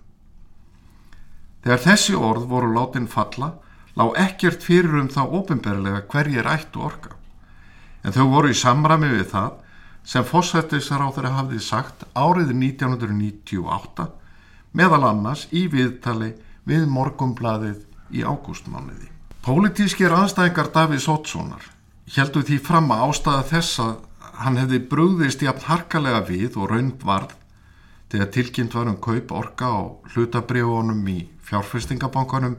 Þegar 1.62 1.82
þessi 1.84 2.14
orð 2.18 2.46
voru 2.50 2.72
látin 2.74 3.08
falla 3.10 3.52
lág 3.98 4.16
ekkert 4.18 4.64
fyrir 4.64 4.96
um 5.02 5.10
þá 5.12 5.22
ofinberlega 5.26 6.06
hverjir 6.10 6.48
ættu 6.48 6.80
orka. 6.82 7.12
En 8.02 8.14
þau 8.16 8.26
voru 8.32 8.50
í 8.50 8.58
samrami 8.58 9.12
við 9.12 9.28
það 9.34 9.52
sem 10.02 10.26
fósættisar 10.26 11.04
á 11.04 11.08
þeirra 11.14 11.36
hafði 11.36 11.60
sagt 11.62 12.06
árið 12.18 12.50
1998 12.56 14.08
meðal 14.72 15.04
annars 15.12 15.44
í 15.52 15.68
viðtali 15.70 16.32
við 16.66 16.88
morgumblaðið 16.90 17.84
í 18.16 18.24
ágústmániði. 18.24 19.10
Pólitískir 19.42 20.14
aðstæðingar 20.16 20.72
Davís 20.74 21.06
Ótssonar 21.10 21.68
heldu 22.16 22.42
því 22.46 22.58
fram 22.62 22.90
að 22.94 23.04
ástæða 23.08 23.44
þess 23.52 23.82
að 23.82 23.94
hann 24.40 24.58
hefði 24.60 24.80
brúðist 24.90 25.42
jafn 25.44 25.66
harkalega 25.68 26.22
við 26.28 26.56
og 26.56 26.70
raund 26.70 27.04
varð 27.04 27.36
þegar 28.12 28.30
tilkynnt 28.34 28.74
var 28.76 28.88
um 28.90 28.98
kaup 29.00 29.32
orka 29.32 29.68
á 29.68 29.80
hlutabriðunum 30.14 31.04
í 31.08 31.18
fjárfestingabankanum 31.48 32.56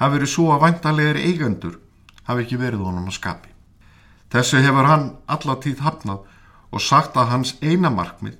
hafi 0.00 0.16
verið 0.16 0.32
svo 0.34 0.50
að 0.54 0.62
væntalegir 0.66 1.20
eigendur 1.22 1.78
hafi 2.28 2.44
ekki 2.44 2.60
verið 2.60 2.84
honum 2.86 3.08
að 3.10 3.18
skapi. 3.18 3.50
Þessu 4.30 4.62
hefur 4.62 4.86
hann 4.86 5.08
allatíð 5.26 5.82
hafnað 5.82 6.26
og 6.70 6.84
sagt 6.84 7.18
að 7.18 7.32
hans 7.34 7.56
eina 7.60 7.90
markmið 7.90 8.38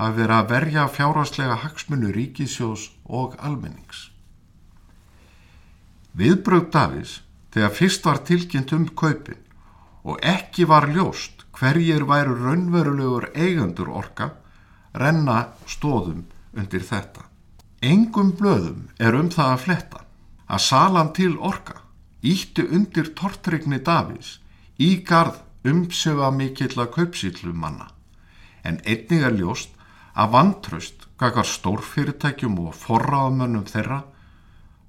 hafi 0.00 0.20
verið 0.22 0.36
að 0.38 0.50
verja 0.54 0.88
fjárhastlega 0.92 1.60
hagsmunu 1.60 2.12
ríkisjós 2.16 2.88
og 3.04 3.36
almennings. 3.44 4.10
Viðbröð 6.16 6.70
Davís 6.72 7.18
þegar 7.52 7.76
fyrst 7.76 8.08
var 8.08 8.22
tilkynnt 8.24 8.72
um 8.72 8.88
kaupin 8.88 9.42
og 10.06 10.20
ekki 10.24 10.64
var 10.68 10.88
ljóst 10.88 11.35
hverjir 11.56 12.04
væru 12.08 12.36
raunverulegur 12.40 13.30
eigendur 13.34 13.88
orka 13.88 14.30
renna 14.94 15.52
stóðum 15.66 16.24
undir 16.56 16.84
þetta. 16.84 17.24
Engum 17.82 18.32
blöðum 18.36 18.86
er 18.98 19.16
um 19.16 19.28
það 19.32 19.52
að 19.52 19.64
fletta 19.64 20.04
að 20.46 20.64
salan 20.68 21.12
til 21.16 21.34
orka 21.38 21.82
ítti 22.22 22.64
undir 22.64 23.12
tortrygni 23.18 23.80
Davís 23.84 24.38
í 24.78 24.96
garð 25.06 25.42
umsöfa 25.66 26.30
mikill 26.30 26.74
að 26.78 26.92
kaupsýllum 26.96 27.58
manna 27.60 27.90
en 28.66 28.80
einnig 28.84 29.22
er 29.22 29.36
ljóst 29.36 29.72
að 30.16 30.32
vantraust 30.34 31.06
kakar 31.20 31.46
stórfyrirtækjum 31.48 32.58
og 32.64 32.74
forraðamönnum 32.76 33.66
þeirra 33.68 34.02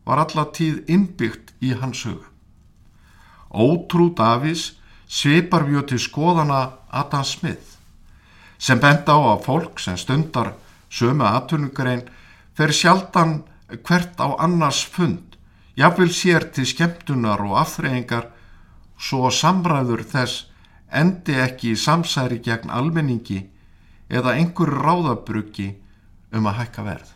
var 0.07 0.23
alla 0.23 0.47
tíð 0.55 0.87
innbyggt 0.87 1.53
í 1.59 1.73
hans 1.75 2.05
huga. 2.07 2.27
Ótrú 3.51 4.09
Davís 4.15 4.76
svipar 5.07 5.67
mjög 5.67 5.87
til 5.91 5.99
skoðana 6.03 6.61
Adam 6.91 7.23
Smith 7.23 7.77
sem 8.57 8.79
benda 8.79 9.15
á 9.15 9.19
að 9.33 9.43
fólk 9.45 9.79
sem 9.79 9.97
stundar 9.97 10.53
sömu 10.89 11.25
aðtunugrein 11.27 12.03
fer 12.57 12.73
sjaldan 12.73 13.41
hvert 13.69 14.19
á 14.19 14.27
annars 14.39 14.83
fund 14.85 15.37
jafnvel 15.77 16.11
sér 16.11 16.49
til 16.53 16.65
skemmtunar 16.65 17.43
og 17.45 17.57
afþreyingar 17.61 18.31
svo 18.97 19.29
samræður 19.29 20.03
þess 20.11 20.47
endi 20.89 21.35
ekki 21.43 21.75
samsæri 21.75 22.39
gegn 22.43 22.71
almenningi 22.73 23.43
eða 24.09 24.33
einhverju 24.39 24.81
ráðabruggi 24.81 25.67
um 26.33 26.47
að 26.47 26.59
hækka 26.61 26.83
verð. 26.87 27.09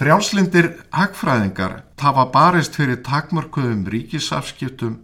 Frjálslindir 0.00 0.70
hagfræðingar 0.96 1.82
tafa 2.00 2.24
barist 2.32 2.76
fyrir 2.78 3.02
takmörkuðum 3.04 3.84
ríkisafskiptum 3.92 4.96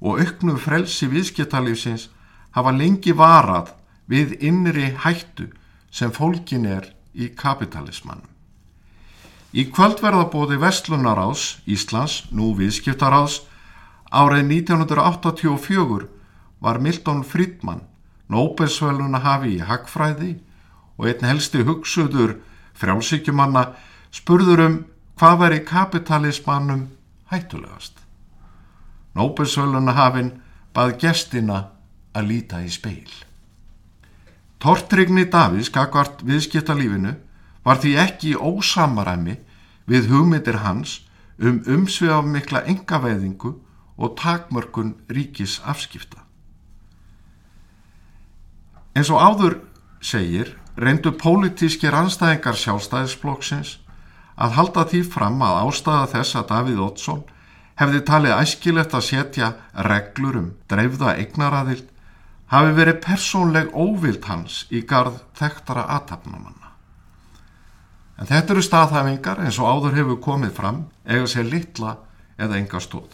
og 0.00 0.20
auknu 0.20 0.56
frelsi 0.60 1.08
viðskiptalífsins 1.10 2.08
hafa 2.56 2.72
lengi 2.72 3.12
varað 3.16 3.72
við 4.10 4.36
innri 4.44 4.92
hættu 5.04 5.50
sem 5.90 6.12
fólkin 6.12 6.66
er 6.66 6.90
í 7.14 7.30
kapitalismannum. 7.36 8.28
Í 9.56 9.70
kvöldverðabóði 9.72 10.58
Vestlunaráðs 10.60 11.62
Íslands, 11.64 12.26
nú 12.30 12.52
viðskiptaráðs, 12.58 13.40
árið 14.12 14.44
1984 14.52 16.08
var 16.60 16.80
Milton 16.82 17.22
Friedman 17.24 17.84
Nóbelsvöluna 18.32 19.20
hafi 19.22 19.54
í 19.56 19.62
hagfræði 19.62 20.32
og 20.98 21.06
einn 21.10 21.28
helsti 21.28 21.62
hugsuður 21.66 22.38
frjálsíkjumanna 22.76 23.68
spurður 24.14 24.64
um 24.64 24.78
hvað 25.20 25.38
veri 25.44 25.60
kapitalismannum 25.68 26.88
hættulegast. 27.30 28.05
Nóbelsvöluna 29.16 29.94
hafinn 29.96 30.34
bað 30.76 30.98
gestina 31.00 31.62
að 32.16 32.28
líta 32.30 32.60
í 32.64 32.70
speil. 32.72 33.08
Tortrygni 34.60 35.26
Davís 35.32 35.70
kakvart 35.72 36.22
viðskiptalífinu 36.26 37.14
var 37.64 37.80
því 37.82 37.92
ekki 38.02 38.36
ósamaræmi 38.36 39.36
við 39.90 40.10
hugmyndir 40.12 40.60
hans 40.64 41.00
um 41.38 41.60
umsviðaf 41.68 42.28
mikla 42.28 42.62
engaveiðingu 42.70 43.52
og 43.96 44.14
takmörkun 44.20 44.94
ríkis 45.12 45.58
afskipta. 45.64 46.22
Eins 48.96 49.10
og 49.12 49.20
áður 49.20 49.58
segir 50.00 50.54
reyndu 50.76 51.12
pólitískir 51.12 51.96
anstæðingar 51.96 52.56
sjálfstæðisflokksins 52.60 53.76
að 54.36 54.56
halda 54.56 54.84
því 54.88 55.02
fram 55.12 55.40
að 55.44 55.60
ástæða 55.64 56.06
þess 56.14 56.38
að 56.40 56.48
Davíð 56.52 56.82
Ótsson 56.86 57.22
hefði 57.80 58.00
talið 58.08 58.38
æskilegt 58.40 58.94
að 58.96 59.06
setja 59.10 59.50
reglur 59.88 60.38
um 60.40 60.48
dreifða 60.70 61.16
eignaraðild 61.20 61.90
hafi 62.52 62.72
verið 62.76 63.02
persónleg 63.04 63.74
óvild 63.74 64.24
hans 64.30 64.64
í 64.70 64.82
gard 64.86 65.18
þekktara 65.36 65.84
aðtapnamanna. 65.96 66.72
En 68.16 68.28
þetta 68.30 68.54
eru 68.54 68.64
staðhæfingar 68.64 69.42
eins 69.44 69.58
og 69.60 69.68
áður 69.68 69.98
hefur 69.98 70.20
komið 70.24 70.54
fram 70.56 70.82
eða 71.04 71.28
sér 71.28 71.50
litla 71.50 71.96
eða 72.38 72.60
enga 72.60 72.80
stóð. 72.80 73.10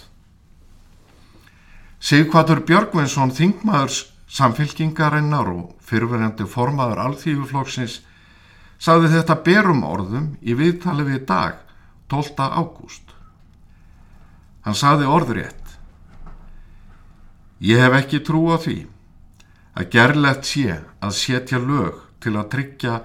Sigvatur 2.03 2.63
Björgvinsson 2.67 3.35
þingmaðurs 3.35 4.05
samfylkingarinnar 4.33 5.51
og 5.53 5.75
fyrverjandi 5.87 6.47
formaður 6.51 7.03
alþýfuflokksins 7.07 8.01
sagði 8.83 9.13
þetta 9.13 9.39
berum 9.47 9.83
orðum 9.87 10.33
í 10.43 10.57
viðtali 10.59 11.07
við 11.07 11.27
dag 11.29 11.61
12. 12.11 12.39
ágúst. 12.43 13.12
Hann 14.63 14.79
saði 14.79 15.09
orðrétt. 15.11 15.77
Ég 17.63 17.83
hef 17.83 17.97
ekki 17.99 18.23
trú 18.27 18.45
á 18.55 18.59
því 18.63 18.79
að 19.79 19.91
gerlegt 19.95 20.47
sé 20.47 20.79
að 21.03 21.19
setja 21.19 21.59
lög 21.63 21.99
til 22.23 22.37
að 22.37 22.49
tryggja 22.55 23.01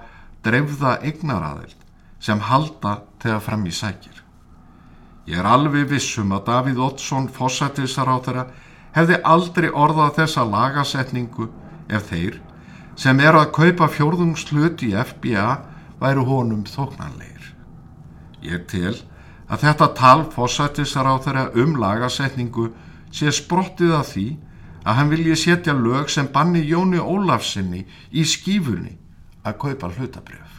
dreifða 0.46 0.98
eignaraðild 1.02 1.76
sem 2.22 2.40
halda 2.50 3.00
þegar 3.22 3.44
fram 3.46 3.66
í 3.66 3.74
sækir. 3.74 4.22
Ég 5.28 5.38
er 5.38 5.46
alveg 5.46 5.90
vissum 5.90 6.32
að 6.32 6.46
Davíð 6.48 6.82
Ottsson 6.86 7.28
fósættisar 7.32 8.08
á 8.08 8.16
þeirra 8.24 8.44
hefði 8.96 9.18
aldrei 9.32 9.68
orðað 9.70 10.14
þessa 10.22 10.44
lagasetningu 10.48 11.48
ef 11.88 12.08
þeir 12.10 12.38
sem 12.98 13.20
er 13.22 13.36
að 13.38 13.52
kaupa 13.54 13.90
fjórðungslut 13.94 14.82
í 14.86 14.94
FBA 14.96 15.48
væru 16.00 16.24
honum 16.26 16.64
þóknanleir. 16.66 17.52
Ég 18.42 18.66
tel 18.70 18.96
að 19.48 19.64
þetta 19.64 19.88
tal 19.96 20.26
fósættisar 20.32 21.08
á 21.08 21.14
þeirra 21.24 21.44
um 21.62 21.76
lagasetningu 21.80 22.68
sé 23.14 23.32
sprottið 23.32 23.94
að 23.96 24.06
því 24.12 24.26
að 24.84 24.98
hann 24.98 25.12
vilji 25.12 25.36
setja 25.36 25.74
lög 25.76 26.12
sem 26.12 26.28
banni 26.32 26.62
Jóni 26.68 27.00
Ólafsinni 27.00 27.84
í 28.12 28.24
skífunni 28.24 28.94
að 29.44 29.58
kaupa 29.64 29.90
hlutabrjöf. 29.96 30.54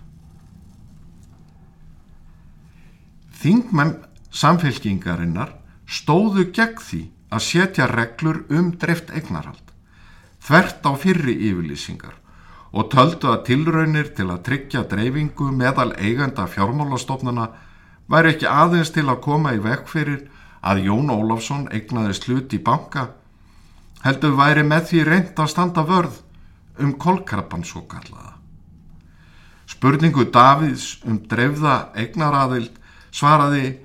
Þingmenn 3.39 3.95
samfélkingarinnar 4.35 5.53
stóðu 5.89 6.49
gegn 6.53 6.81
því 6.83 7.03
að 7.29 7.45
setja 7.45 7.87
reglur 7.89 8.43
um 8.49 8.73
dreift 8.81 9.13
eignarhald, 9.13 9.63
þvert 10.41 10.85
á 10.85 10.91
fyrri 10.97 11.37
yfirlýsingar 11.49 12.17
og 12.69 12.89
töldu 12.93 13.31
að 13.31 13.45
tilraunir 13.47 14.11
til 14.17 14.27
að 14.29 14.43
tryggja 14.45 14.83
dreifingu 14.89 15.49
meðal 15.55 15.93
eigenda 15.97 16.45
fjármálastofnuna 16.49 17.47
væri 18.09 18.33
ekki 18.33 18.49
aðeins 18.49 18.91
til 18.93 19.05
að 19.07 19.21
koma 19.25 19.53
í 19.53 19.61
vekk 19.63 19.87
fyrir 19.89 20.25
að 20.65 20.83
Jón 20.87 21.11
Ólafsson 21.13 21.67
eignaði 21.71 22.15
slut 22.17 22.55
í 22.55 22.59
banka, 22.59 23.09
heldur 24.03 24.35
væri 24.39 24.65
með 24.65 24.89
því 24.89 25.05
reynd 25.07 25.39
að 25.39 25.51
standa 25.53 25.85
vörð 25.87 26.19
um 26.79 26.95
kolkrabban 26.97 27.65
svo 27.67 27.85
kallaða. 27.91 28.35
Spurningu 29.69 30.25
Davíðs 30.33 30.99
um 31.05 31.19
dreifða 31.29 31.91
eignaraðild 31.95 32.79
svaraði 33.13 33.77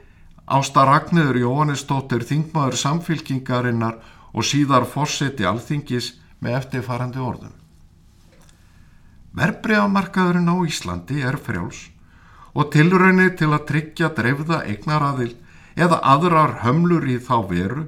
Ásta 0.44 0.84
Ragnöður 0.88 1.38
Jóhannesdóttir 1.42 2.24
þingmaður 2.24 2.78
samfylkingarinnar 2.80 4.00
og 4.34 4.44
síðar 4.44 4.88
fórseti 4.88 5.46
alþingis 5.48 6.14
með 6.40 6.58
eftirfarandi 6.60 7.20
orðum. 7.22 7.52
Verbreyðamarkaðurinn 9.34 10.50
á 10.50 10.56
Íslandi 10.68 11.22
er 11.26 11.38
frjáls 11.40 11.88
og 12.54 12.70
tilraunir 12.74 13.34
til 13.38 13.50
að 13.52 13.66
tryggja 13.70 14.10
dreifða 14.14 14.62
eignaraðil 14.68 15.34
eða 15.74 15.98
aðrar 16.14 16.60
hömlur 16.62 17.06
í 17.10 17.18
þá 17.18 17.36
veru 17.50 17.84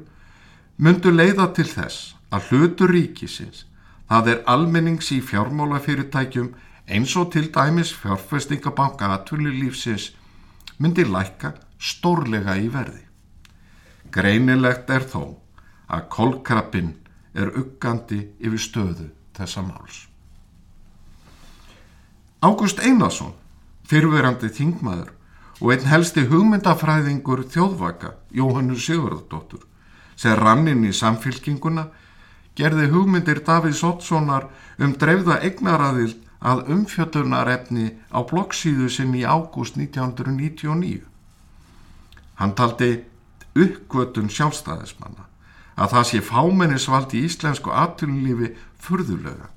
myndu 0.76 1.12
leiða 1.14 1.52
til 1.57 1.68
þess 1.70 2.14
að 2.35 2.50
hlutur 2.50 2.92
ríkisins, 2.92 3.64
það 4.11 4.33
er 4.33 4.42
almennings 4.50 5.12
í 5.14 5.20
fjármálafyrirtækjum 5.22 6.50
eins 6.87 7.14
og 7.16 7.31
til 7.33 7.48
dæmis 7.55 7.94
fjárfestingabanka 7.94 9.09
atvinnulífsins 9.14 10.11
myndi 10.79 11.07
lækka 11.07 11.55
stórlega 11.79 12.57
í 12.59 12.68
verði. 12.72 13.02
Greinilegt 14.12 14.90
er 14.90 15.07
þó 15.07 15.37
að 15.87 16.07
kolkrabbin 16.12 16.92
er 17.35 17.52
uggandi 17.59 18.20
yfir 18.40 18.62
stöðu 18.62 19.09
þessa 19.37 19.62
máls. 19.62 20.07
Ágúst 22.42 22.81
Einarsson 22.81 23.35
fyrverandi 23.87 24.51
þingmaður 24.53 25.12
og 25.61 25.72
einn 25.72 25.88
helsti 25.88 26.27
hugmyndafræðingur 26.29 27.46
þjóðvaka, 27.53 28.12
Jóhannu 28.35 28.77
Sigurðardóttur, 28.77 29.62
sem 30.16 30.37
rann 30.37 30.68
inn 30.68 30.85
í 30.85 30.92
samfylkinguna, 30.92 31.87
gerði 32.57 32.90
hugmyndir 32.92 33.42
Davíð 33.44 33.77
Sottssonar 33.81 34.49
um 34.81 34.94
dreifða 35.01 35.40
eignaraðild 35.44 36.22
að 36.46 36.68
umfjöldunarefni 36.75 37.90
á 38.12 38.20
bloggsíðu 38.29 38.88
sem 38.92 39.12
í 39.16 39.25
ágúst 39.25 39.79
1999. 39.81 41.05
Hann 42.37 42.53
taldi 42.57 42.90
uppgötun 43.57 44.29
sjálfstæðismanna 44.33 45.25
að 45.77 45.92
það 45.92 46.07
sé 46.11 46.20
fámennisvald 46.25 47.14
í 47.16 47.25
íslensku 47.29 47.72
atvinnulífi 47.72 48.53
furðulega 48.81 49.49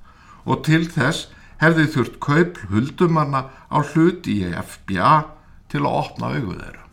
og 0.48 0.64
til 0.68 0.86
þess 0.88 1.28
hefði 1.60 1.86
þurft 1.94 2.20
kaup 2.24 2.60
huldumanna 2.72 3.46
á 3.68 3.78
hluti 3.92 4.40
í 4.44 4.52
FBA 4.54 5.14
til 5.72 5.84
að 5.84 5.96
opna 6.02 6.34
auðu 6.36 6.58
þeirra. 6.60 6.86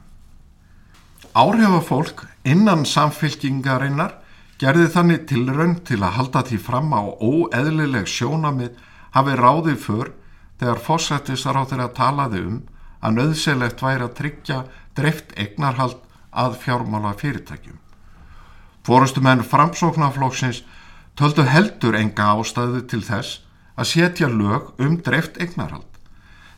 Áhrifafólk 1.36 2.24
innan 2.48 2.86
samfylkingarinnar 2.88 4.16
gerði 4.60 4.88
þannig 4.94 5.26
tilraun 5.30 5.76
til 5.84 6.00
að 6.00 6.16
halda 6.18 6.42
því 6.48 6.58
fram 6.64 6.94
á 6.96 7.02
óeðlileg 7.04 8.08
sjónamið 8.08 8.78
hafi 9.16 9.36
ráðið 9.36 9.78
för 9.84 10.12
þegar 10.60 10.82
fósættisar 10.86 11.60
á 11.60 11.62
þeirra 11.68 11.88
talaði 11.96 12.42
um 12.48 12.60
að 13.04 13.18
nöðselegt 13.20 13.82
væri 13.84 14.06
að 14.06 14.14
tryggja 14.20 14.62
dreift 14.96 15.34
egnarhald 15.36 16.00
að 16.32 16.56
fjármála 16.64 17.12
fyrirtækjum. 17.20 17.78
Fórustumenn 18.86 19.44
framsóknarflokksins 19.44 20.62
töldu 21.18 21.44
heldur 21.48 21.96
enga 21.98 22.32
ástæðu 22.36 22.84
til 22.88 23.02
þess 23.04 23.42
að 23.76 23.90
setja 23.92 24.28
lög 24.32 24.72
um 24.82 24.98
dreift 25.04 25.38
egnarhald. 25.42 25.88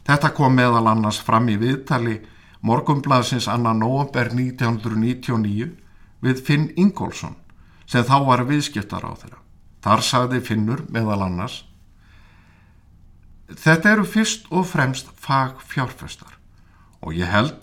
Þetta 0.07 0.33
kom 0.35 0.55
meðal 0.57 0.87
annars 0.89 1.21
fram 1.21 1.51
í 1.53 1.59
viðtali 1.61 2.21
morgumblaðsins 2.65 3.49
annar 3.51 3.77
november 3.77 4.31
1999 4.33 5.73
við 6.25 6.45
Finn 6.47 6.71
Ingólfsson 6.77 7.37
sem 7.87 8.05
þá 8.05 8.17
var 8.27 8.47
viðskiptar 8.49 9.05
á 9.05 9.13
þeirra. 9.19 9.43
Þar 9.85 10.03
sagði 10.03 10.41
Finnur 10.45 10.87
meðal 10.91 11.23
annars 11.29 11.63
Þetta 13.49 13.95
eru 13.95 14.05
fyrst 14.05 14.49
og 14.53 14.67
fremst 14.69 15.09
fag 15.17 15.63
fjárfestar 15.65 16.35
og 17.01 17.15
ég 17.17 17.31
held 17.33 17.55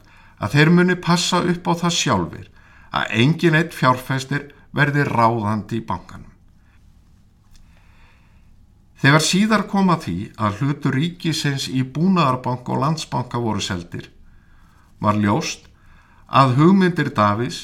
að 0.42 0.56
þeir 0.56 0.72
muni 0.74 0.96
passa 0.98 1.44
upp 1.46 1.68
á 1.70 1.74
það 1.84 1.98
sjálfur 2.00 2.48
að 2.96 3.12
engin 3.22 3.58
eitt 3.60 3.76
fjárfestir 3.76 4.48
verði 4.76 5.06
ráðandi 5.06 5.80
í 5.80 5.86
bankanum. 5.86 6.32
Þegar 9.06 9.22
síðar 9.22 9.62
koma 9.70 10.00
því 10.02 10.32
að 10.42 10.56
hlutu 10.64 10.90
ríkisins 10.90 11.68
í 11.70 11.84
búnaðarbank 11.86 12.70
og 12.74 12.80
landsbanka 12.82 13.38
voru 13.38 13.62
seldir, 13.62 14.08
var 14.98 15.20
ljóst 15.22 15.68
að 16.26 16.56
hugmyndir 16.58 17.12
Davís 17.14 17.60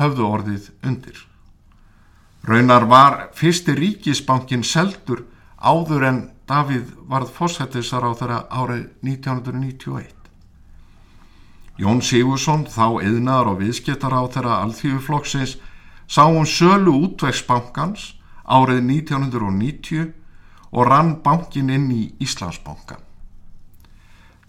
höfðu 0.00 0.24
orðið 0.26 0.64
undir. 0.82 1.20
Raunar 2.42 2.88
var 2.90 3.14
fyrsti 3.38 3.76
ríkisbankin 3.78 4.64
seldur 4.66 5.22
áður 5.62 6.06
en 6.08 6.18
Davíð 6.50 6.88
varð 7.06 7.30
fósættisar 7.36 8.02
á 8.02 8.10
þeirra 8.18 8.38
árið 8.50 8.88
1991. 9.06 10.10
Jón 11.78 12.02
Sigursson, 12.02 12.66
þá 12.66 12.98
yðnar 13.06 13.52
og 13.52 13.60
viðskiptar 13.62 14.18
á 14.18 14.26
þeirra 14.34 14.58
alþjóðuflokksins, 14.64 15.54
sá 16.10 16.26
um 16.26 16.42
sölu 16.42 16.96
útvegsbankans 17.06 18.16
árið 18.42 18.82
1990 18.90 20.10
og 20.72 20.88
rann 20.88 21.16
bankin 21.22 21.70
inn 21.70 21.90
í 21.92 22.02
Íslandsbankan. 22.20 23.00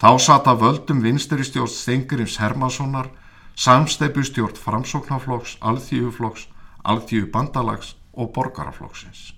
Þá 0.00 0.10
sata 0.20 0.54
völdum 0.58 1.02
vinsturistjórn 1.04 1.70
Stengurims 1.70 2.38
Hermanssonar, 2.40 3.10
samsteipustjórn 3.54 4.56
Framsóknarflokks, 4.58 5.58
alþjóðuflokks, 5.60 6.48
alþjóðu 6.84 7.30
bandalags 7.32 7.94
og 8.16 8.32
borgaraflokksins. 8.34 9.34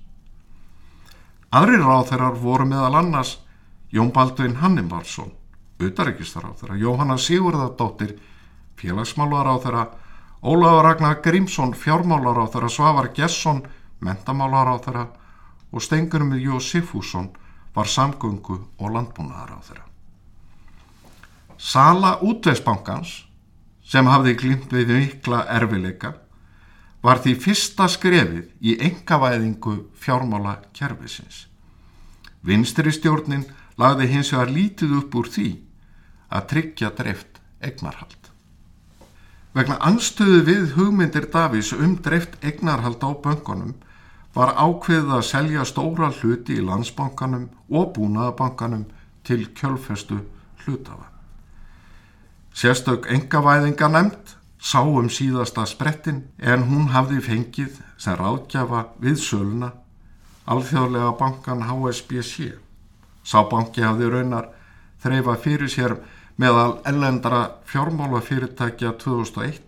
Aðrir 1.53 1.85
ráþeirar 1.85 2.39
voru 2.41 2.67
meðal 2.67 2.97
annars 3.03 3.37
Jón 3.93 4.11
Baldvin 4.13 4.57
Hannibalsson, 4.63 5.31
utaríkistaráþeira, 5.83 6.79
Jóhanna 6.81 7.19
Sigurðardóttir, 7.19 8.17
félagsmálaráþeira, 8.81 9.87
Ólaður 10.43 10.83
Ragnar 10.85 11.21
Grímsson, 11.23 11.75
fjármálaráþeira, 11.75 12.69
Svavar 12.69 13.13
Gesson, 13.15 13.63
mentamálaráþeira 14.01 15.07
og 15.73 15.83
Stengurum 15.83 16.33
Jósifússon 16.39 17.31
var 17.75 17.87
samgöngu 17.87 18.61
og 18.79 18.93
landbúnaðaráþeira. 18.95 19.85
Sala 21.59 22.19
útvegsbankans 22.23 23.25
sem 23.85 24.07
hafði 24.07 24.35
glimt 24.37 24.73
við 24.73 24.93
mikla 24.93 25.45
erfileika 25.59 26.15
var 27.05 27.21
því 27.23 27.35
fyrsta 27.45 27.87
skrefið 27.89 28.49
í 28.61 28.77
engavæðingu 28.89 29.77
fjármála 29.95 30.57
kjærfisins. 30.75 31.47
Vinstri 32.43 32.93
stjórnin 32.95 33.47
lagði 33.79 34.09
hins 34.11 34.33
vegar 34.35 34.53
lítið 34.53 34.97
upp 35.01 35.15
úr 35.21 35.31
því 35.31 35.51
að 36.33 36.47
tryggja 36.53 36.91
dreift 36.99 37.41
egnarhald. 37.61 38.23
Vegna 39.57 39.79
anstöðu 39.89 40.43
við 40.45 40.65
hugmyndir 40.77 41.29
Davís 41.33 41.73
um 41.73 41.97
dreift 42.05 42.37
egnarhald 42.45 43.01
á 43.01 43.11
böngunum 43.25 43.77
var 44.37 44.53
ákveðið 44.53 45.13
að 45.17 45.27
selja 45.31 45.65
stóra 45.65 46.11
hluti 46.13 46.59
í 46.61 46.65
landsbankanum 46.65 47.49
og 47.73 47.93
búnaðabankanum 47.97 48.85
til 49.25 49.47
kjölfestu 49.57 50.19
hlutafa. 50.65 51.09
Sérstök 52.57 53.09
engavæðinga 53.13 53.89
nefnd 53.93 54.37
sá 54.61 54.83
um 54.85 55.09
síðasta 55.13 55.65
sprettin 55.69 56.23
en 56.39 56.69
hún 56.69 56.93
hafði 56.93 57.23
fengið 57.25 57.81
sem 57.97 58.17
ráðgjafa 58.21 58.85
við 59.01 59.19
söluna 59.25 59.73
alþjóðlega 60.47 61.17
bankan 61.19 61.65
HSBC. 61.67 62.53
Sá 63.25 63.43
banki 63.51 63.83
hafði 63.83 64.13
raunar 64.13 64.53
þreyfa 65.03 65.37
fyrir 65.43 65.73
sér 65.73 65.97
meðal 66.37 66.79
ellendra 66.87 67.43
fjármálafyrirtækja 67.73 68.93
2001 69.01 69.63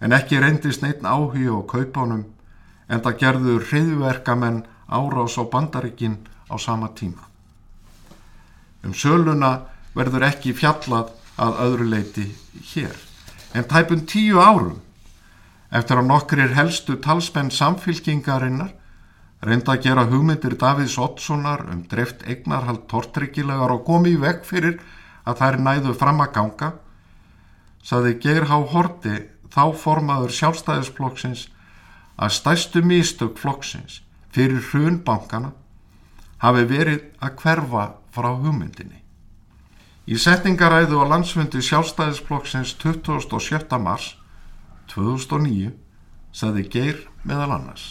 en 0.00 0.16
ekki 0.16 0.40
reyndist 0.40 0.82
neitt 0.82 1.04
áhuga 1.04 1.60
á 1.60 1.60
kaupanum 1.68 2.24
en 2.90 3.02
það 3.04 3.18
gerðu 3.22 3.56
hriðverkamenn 3.68 4.64
árás 4.90 5.38
á 5.38 5.46
bandaríkin 5.46 6.18
á 6.50 6.58
sama 6.58 6.90
tíma. 6.98 7.22
Um 8.82 8.94
söluna 8.94 9.52
verður 9.94 10.26
ekki 10.30 10.54
fjallað 10.56 11.14
að 11.40 11.62
öðru 11.64 11.88
leiti 11.94 12.26
hér 12.74 12.96
en 13.54 13.66
tæpun 13.66 14.04
tíu 14.06 14.40
árum 14.42 14.78
eftir 15.70 16.00
að 16.00 16.10
nokkrir 16.10 16.54
helstu 16.54 16.96
talspenn 17.02 17.50
samfylkingarinnar 17.54 18.72
reynda 19.46 19.74
að 19.74 19.86
gera 19.86 20.06
hugmyndir 20.10 20.56
Davíðs 20.60 20.98
Ottssonar 21.00 21.64
um 21.72 21.84
dreft 21.90 22.26
eignarhald 22.28 22.86
tortryggilegar 22.90 23.72
og 23.72 23.86
komi 23.86 24.14
í 24.14 24.20
vekk 24.20 24.44
fyrir 24.46 24.80
að 25.24 25.40
þær 25.40 25.58
næðu 25.66 25.94
fram 25.96 26.20
að 26.24 26.34
ganga 26.36 26.72
saði 27.86 28.18
Geir 28.22 28.48
Há 28.50 28.58
Horti 28.74 29.16
þá 29.50 29.62
formaður 29.80 30.34
sjálfstæðisflokksins 30.36 31.46
að 32.20 32.36
stæstu 32.38 32.84
místök 32.84 33.38
flokksins 33.40 34.00
fyrir 34.30 34.62
hrunbankana 34.70 35.54
hafi 36.44 36.66
verið 36.68 37.06
að 37.20 37.38
hverfa 37.42 37.86
frá 38.14 38.32
hugmyndinni 38.36 39.00
Í 40.10 40.16
setningaræðu 40.18 40.96
á 40.98 41.06
landsfundi 41.06 41.60
sjálfstæðisflokksins 41.62 42.72
27. 42.82 43.76
mars 43.78 44.16
2009 44.90 45.68
saði 46.34 46.64
Geir 46.72 47.04
meðal 47.22 47.52
annars. 47.54 47.84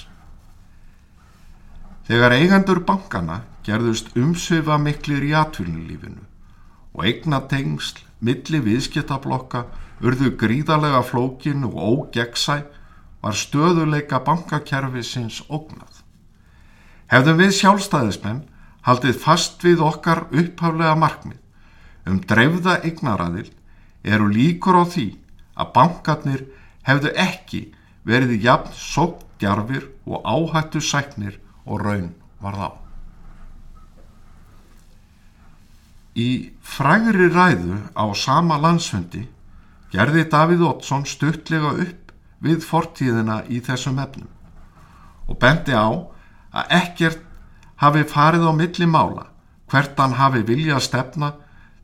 Þegar 2.10 2.36
eigendur 2.36 2.82
bankana 2.84 3.38
gerðust 3.64 4.12
umsöfa 4.20 4.76
miklir 4.84 5.24
í 5.30 5.32
atvinnulífinu 5.38 6.26
og 6.92 7.08
eigna 7.08 7.40
tengsl 7.48 8.04
milli 8.20 8.60
viðskiptablokka 8.68 9.64
urðu 10.04 10.34
gríðarlega 10.44 11.00
flókin 11.08 11.64
og 11.70 11.80
ógeggsæ 11.80 12.58
var 13.22 13.36
stöðuleika 13.36 14.22
bankakerfi 14.24 15.04
sinns 15.04 15.42
ógnað. 15.50 16.04
Hefðum 17.12 17.40
við 17.42 17.56
sjálfstæðismenn 17.58 18.44
haldið 18.88 19.22
fast 19.24 19.64
við 19.66 19.82
okkar 19.84 20.28
upphaflega 20.30 20.96
markmið 21.00 22.10
um 22.10 22.20
dreifða 22.26 22.80
eignaraðil 22.86 23.50
eru 24.04 24.30
líkur 24.32 24.80
á 24.80 24.84
því 24.88 25.08
að 25.60 25.72
bankarnir 25.76 26.46
hefðu 26.88 27.14
ekki 27.20 27.62
verið 28.08 28.46
jafn 28.46 28.76
sóttjarfir 28.76 29.90
og 30.08 30.24
áhættu 30.24 30.82
sæknir 30.82 31.40
og 31.66 31.84
raun 31.84 32.14
var 32.40 32.56
þá. 32.56 32.70
Í 36.16 36.30
frægri 36.66 37.30
ræðu 37.32 37.82
á 37.94 38.06
sama 38.16 38.58
landsfundi 38.60 39.28
gerði 39.94 40.26
Davíð 40.32 40.66
Ottsson 40.72 41.06
stuttlega 41.08 41.76
upp 41.86 42.09
við 42.44 42.64
fortíðina 42.66 43.42
í 43.48 43.60
þessum 43.64 44.00
efnum 44.00 44.30
og 45.30 45.38
bendi 45.42 45.76
á 45.76 45.90
að 46.50 46.72
ekkert 46.80 47.26
hafi 47.84 48.04
farið 48.08 48.48
á 48.50 48.54
milli 48.56 48.88
mála 48.90 49.28
hvert 49.70 50.00
hann 50.02 50.18
hafi 50.18 50.42
viljað 50.48 50.86
stefna 50.88 51.34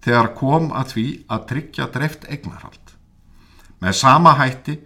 þegar 0.06 0.34
kom 0.38 0.72
að 0.74 0.92
því 0.94 1.06
að 1.30 1.46
tryggja 1.52 1.88
dreift 1.94 2.26
eignarhald. 2.30 2.82
Með 3.82 3.98
sama 4.02 4.34
hætti 4.40 4.80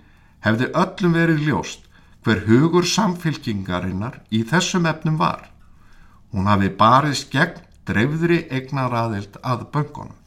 hefði 0.44 0.70
öllum 0.82 1.16
verið 1.16 1.46
ljóst 1.48 1.88
hver 2.26 2.44
hugur 2.48 2.88
samfylkingarinnar 2.88 4.20
í 4.36 4.44
þessum 4.48 4.88
efnum 4.92 5.18
var. 5.20 5.48
Hún 6.32 6.50
hafi 6.52 6.70
barist 6.70 7.32
gegn 7.32 7.64
dreifðri 7.88 8.44
eignaraðild 8.52 9.40
að 9.42 9.66
böngunum. 9.74 10.18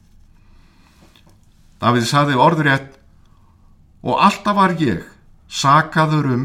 Davíð 1.83 2.07
saði 2.09 2.39
orðrétt 2.39 2.97
og 4.03 4.19
alltaf 4.19 4.57
var 4.57 4.75
ég 4.81 5.05
sakaður 5.53 6.31
um 6.33 6.45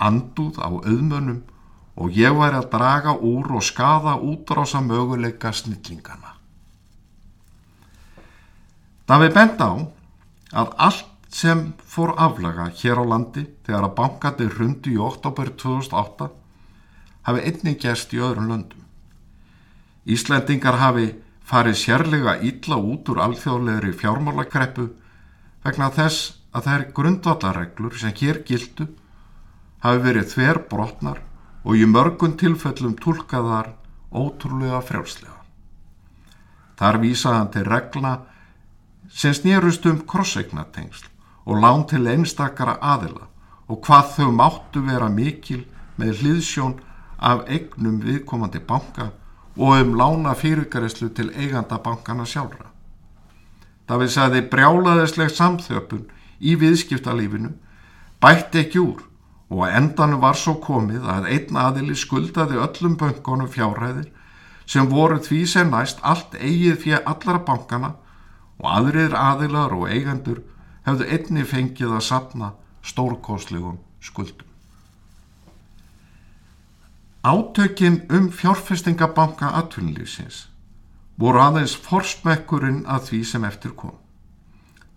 anduð 0.00 0.56
á 0.62 0.68
auðmönum 0.70 1.42
og 1.98 2.14
ég 2.16 2.34
væri 2.38 2.60
að 2.60 2.70
draga 2.72 3.14
úr 3.18 3.50
og 3.58 3.64
skaða 3.66 4.16
útrása 4.22 4.80
möguleika 4.80 5.52
snillingana. 5.52 6.36
Það 9.08 9.24
við 9.24 9.34
benda 9.34 9.68
á 9.68 9.74
að 10.62 10.74
allt 10.88 11.14
sem 11.28 11.62
fór 11.84 12.14
aflaga 12.16 12.70
hér 12.80 13.02
á 13.02 13.04
landi 13.04 13.44
þegar 13.66 13.88
að 13.88 13.96
bankandi 13.98 14.48
hrundi 14.54 14.94
í 14.94 15.00
oktober 15.02 15.50
2008 15.60 16.30
hafi 17.28 17.44
einnig 17.44 17.80
gerst 17.82 18.14
í 18.16 18.22
öðrum 18.22 18.48
löndum. 18.48 18.84
Íslendingar 20.08 20.78
hafi 20.80 21.10
farið 21.44 21.80
sérlega 21.82 22.38
ítla 22.44 22.78
út 22.80 23.08
úr 23.12 23.20
alþjóðlegri 23.26 23.92
fjármálakreppu 23.96 24.88
vegna 25.64 25.90
þess 25.92 26.37
að 26.58 26.68
þær 26.68 26.84
grundvallarreglur 26.96 27.98
sem 28.00 28.14
hér 28.18 28.42
gildu 28.46 28.88
hafi 29.84 30.02
verið 30.04 30.32
þver 30.32 30.62
brotnar 30.70 31.20
og 31.64 31.76
í 31.78 31.86
mörgun 31.86 32.36
tilfellum 32.40 32.96
tólkaðar 32.98 33.74
ótrúlega 34.10 34.80
frjálslega. 34.82 35.36
Þar 36.78 37.00
vísaði 37.02 37.38
hann 37.38 37.52
til 37.54 37.64
regla 37.66 38.12
sem 39.10 39.34
snýrust 39.34 39.86
um 39.90 40.02
krosseignatengsl 40.06 41.08
og 41.48 41.62
lán 41.62 41.86
til 41.90 42.06
einstakara 42.06 42.76
aðila 42.80 43.28
og 43.68 43.80
hvað 43.84 44.12
þau 44.16 44.30
máttu 44.34 44.82
vera 44.84 45.08
mikil 45.12 45.64
með 45.98 46.22
hliðsjón 46.22 46.76
af 47.18 47.46
eignum 47.50 47.98
viðkomandi 48.04 48.60
banka 48.64 49.10
og 49.58 49.74
um 49.82 49.96
lána 49.98 50.34
fyrirgarislu 50.38 51.10
til 51.14 51.32
eiganda 51.34 51.80
bankana 51.82 52.26
sjálfra. 52.26 52.68
Það 53.88 54.02
við 54.02 54.12
sagði 54.14 54.44
brjálaðisleg 54.52 55.32
samþjöpun 55.34 56.06
í 56.40 56.54
viðskiptalífinu 56.60 57.52
bætti 58.22 58.64
ekki 58.64 58.82
úr 58.82 59.04
og 59.48 59.64
endan 59.68 60.18
var 60.22 60.36
svo 60.36 60.58
komið 60.62 61.06
að 61.08 61.28
einn 61.34 61.60
aðili 61.62 61.96
skuldaði 61.96 62.60
öllum 62.64 62.96
böngunum 63.00 63.48
fjárhæðir 63.52 64.10
sem 64.68 64.88
voru 64.90 65.18
því 65.24 65.40
sem 65.48 65.70
næst 65.72 66.02
allt 66.02 66.36
eigið 66.36 66.82
fyrir 66.82 67.06
allara 67.08 67.40
bankana 67.44 67.94
og 68.58 68.66
aðrir 68.74 69.14
aðilar 69.16 69.72
og 69.76 69.88
eigendur 69.88 70.42
hefðu 70.86 71.08
einni 71.14 71.44
fengið 71.48 71.94
að 71.96 72.04
sapna 72.08 72.52
stórkoslegum 72.84 73.78
skuldum. 74.00 74.46
Átökin 77.24 78.02
um 78.14 78.28
fjárfestingabanka 78.32 79.50
atvinnlýfsins 79.60 80.46
voru 81.18 81.42
aðeins 81.42 81.74
forsmekkurinn 81.88 82.84
að 82.86 83.08
því 83.08 83.22
sem 83.32 83.44
eftir 83.48 83.74
kom. 83.76 83.96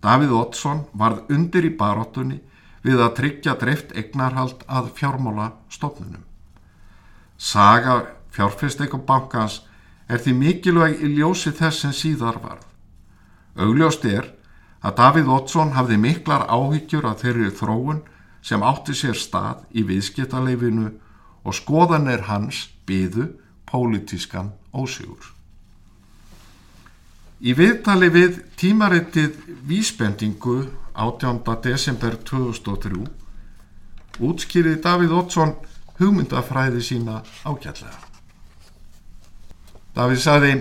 Davíð 0.02 0.32
Ottsson 0.34 0.84
varð 0.98 1.30
undir 1.30 1.66
í 1.68 1.76
baróttunni 1.78 2.40
við 2.82 3.02
að 3.04 3.14
tryggja 3.18 3.54
dreift 3.60 3.92
egnarhald 3.94 4.64
að 4.66 4.90
fjármála 4.98 5.52
stofnunum. 5.70 6.24
Saga 7.38 8.00
fjárfestingabankans 8.34 9.60
er 10.08 10.22
því 10.22 10.34
mikilvæg 10.38 11.02
í 11.02 11.12
ljósi 11.18 11.52
þess 11.54 11.84
sem 11.84 11.94
síðar 11.94 12.40
varð. 12.42 12.64
Augljóst 13.56 14.04
er 14.08 14.32
að 14.82 14.96
Davíð 14.98 15.30
Ottsson 15.36 15.74
hafði 15.76 15.98
miklar 16.02 16.48
áhyggjur 16.50 17.06
að 17.06 17.22
þeirri 17.22 17.52
þróun 17.60 18.02
sem 18.42 18.64
átti 18.66 18.96
sér 18.98 19.18
stað 19.18 19.62
í 19.70 19.84
viðskiptaleifinu 19.86 20.88
og 21.46 21.54
skoðanir 21.54 22.26
hans 22.26 22.64
byðu 22.88 23.28
pólitískan 23.70 24.50
ósigur. 24.74 25.30
Í 27.42 27.56
viðtali 27.58 28.06
við 28.14 28.36
tímarittið 28.54 29.32
Vísbendingu 29.66 30.60
18. 30.94 31.40
desember 31.64 32.14
2003 32.22 33.00
útskýriði 34.22 34.78
Davíð 34.84 35.14
Ottsson 35.18 35.56
hugmyndafræði 35.98 36.84
sína 36.86 37.16
ágætlega. 37.42 37.98
Davíð 39.98 40.22
saði 40.22 40.52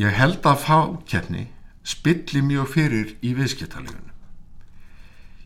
Ég 0.00 0.16
held 0.22 0.40
að 0.48 0.64
fákjefni 0.64 1.44
spilli 1.84 2.40
mjög 2.40 2.72
fyrir 2.78 3.12
í 3.20 3.36
viðskiptalífunu. 3.36 4.08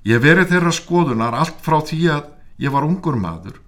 Ég 0.07 0.23
verið 0.23 0.55
þeirra 0.55 0.79
skoðunar 0.79 1.35
allt 1.35 1.59
frá 1.67 1.81
því 1.83 2.03
að 2.15 2.31
ég 2.63 2.79
var 2.79 2.87
ungur 2.87 3.19
maður 3.19 3.59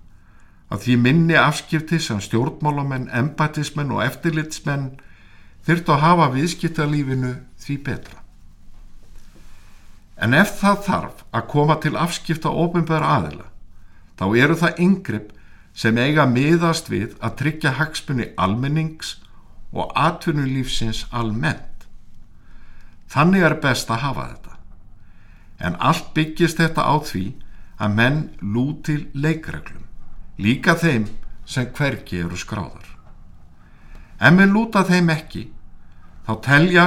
að 0.71 0.87
því 0.87 1.01
minni 1.03 1.35
afskipti 1.35 1.99
sem 1.99 2.23
stjórnmálamenn, 2.23 3.11
embatismenn 3.11 3.91
og 3.91 4.07
eftirlitsmenn 4.07 4.93
þurftu 5.67 5.95
að 5.95 6.05
hafa 6.05 6.29
viðskiptalífinu 6.35 7.35
því 7.61 7.77
betra. 7.87 8.19
En 10.21 10.37
ef 10.37 10.57
það 10.61 10.83
þarf 10.87 11.25
að 11.33 11.47
koma 11.53 11.77
til 11.81 11.97
afskipta 11.97 12.53
ofinbæra 12.53 13.15
aðila, 13.17 13.47
þá 14.21 14.25
eru 14.37 14.57
það 14.61 14.83
yngripp 14.87 15.31
sem 15.73 15.97
eiga 15.97 16.27
miðast 16.29 16.91
við 16.93 17.15
að 17.25 17.37
tryggja 17.41 17.77
hagspunni 17.79 18.29
almennings 18.37 19.17
og 19.73 19.93
atvinnulífsins 19.97 21.07
almennt. 21.11 21.87
Þannig 23.11 23.47
er 23.47 23.57
best 23.63 23.91
að 23.91 24.05
hafa 24.05 24.27
þetta. 24.33 24.57
En 25.61 25.77
allt 25.81 26.13
byggist 26.17 26.61
þetta 26.61 26.85
á 26.85 26.95
því 27.05 27.25
að 27.81 27.97
menn 27.97 28.21
lúti 28.41 28.97
leikreglum, 29.17 29.87
líka 30.37 30.77
þeim 30.77 31.09
sem 31.49 31.69
hvergi 31.75 32.21
eru 32.25 32.37
skráðar. 32.37 32.87
En 34.21 34.37
menn 34.37 34.53
lúta 34.53 34.85
þeim 34.85 35.09
ekki, 35.15 35.47
þá 36.27 36.33
telja 36.45 36.87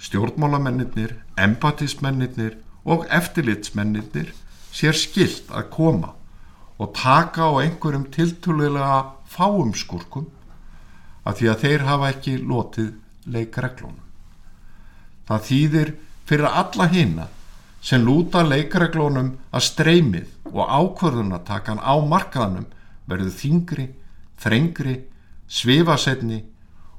stjórnmálamennir, 0.00 1.16
empatismennir 1.36 2.56
og 2.88 3.04
eftirlitsmennir 3.12 4.32
sér 4.72 4.96
skilt 4.96 5.50
að 5.52 5.70
koma 5.74 6.14
og 6.78 6.94
taka 6.96 7.50
á 7.50 7.52
einhverjum 7.60 8.06
tiltúlega 8.14 9.18
fáum 9.28 9.74
skurkum 9.74 10.28
að 11.26 11.40
því 11.40 11.48
að 11.52 11.64
þeir 11.64 11.86
hafa 11.88 12.10
ekki 12.14 12.36
lotið 12.40 12.92
leikreglunum. 13.28 14.04
Það 15.28 15.44
þýðir 15.48 15.90
fyrir 16.28 16.48
alla 16.62 16.86
hina 16.88 17.26
sem 17.84 18.04
lúta 18.04 18.44
leikreglunum 18.46 19.34
að 19.52 19.66
streymið 19.68 20.30
og 20.54 20.64
ákvörðunatakan 20.64 21.82
á 21.82 21.94
markaðanum 22.00 22.68
verður 23.08 23.34
þingri, 23.34 23.88
þrengri, 24.40 24.96
svifasetni 25.48 26.42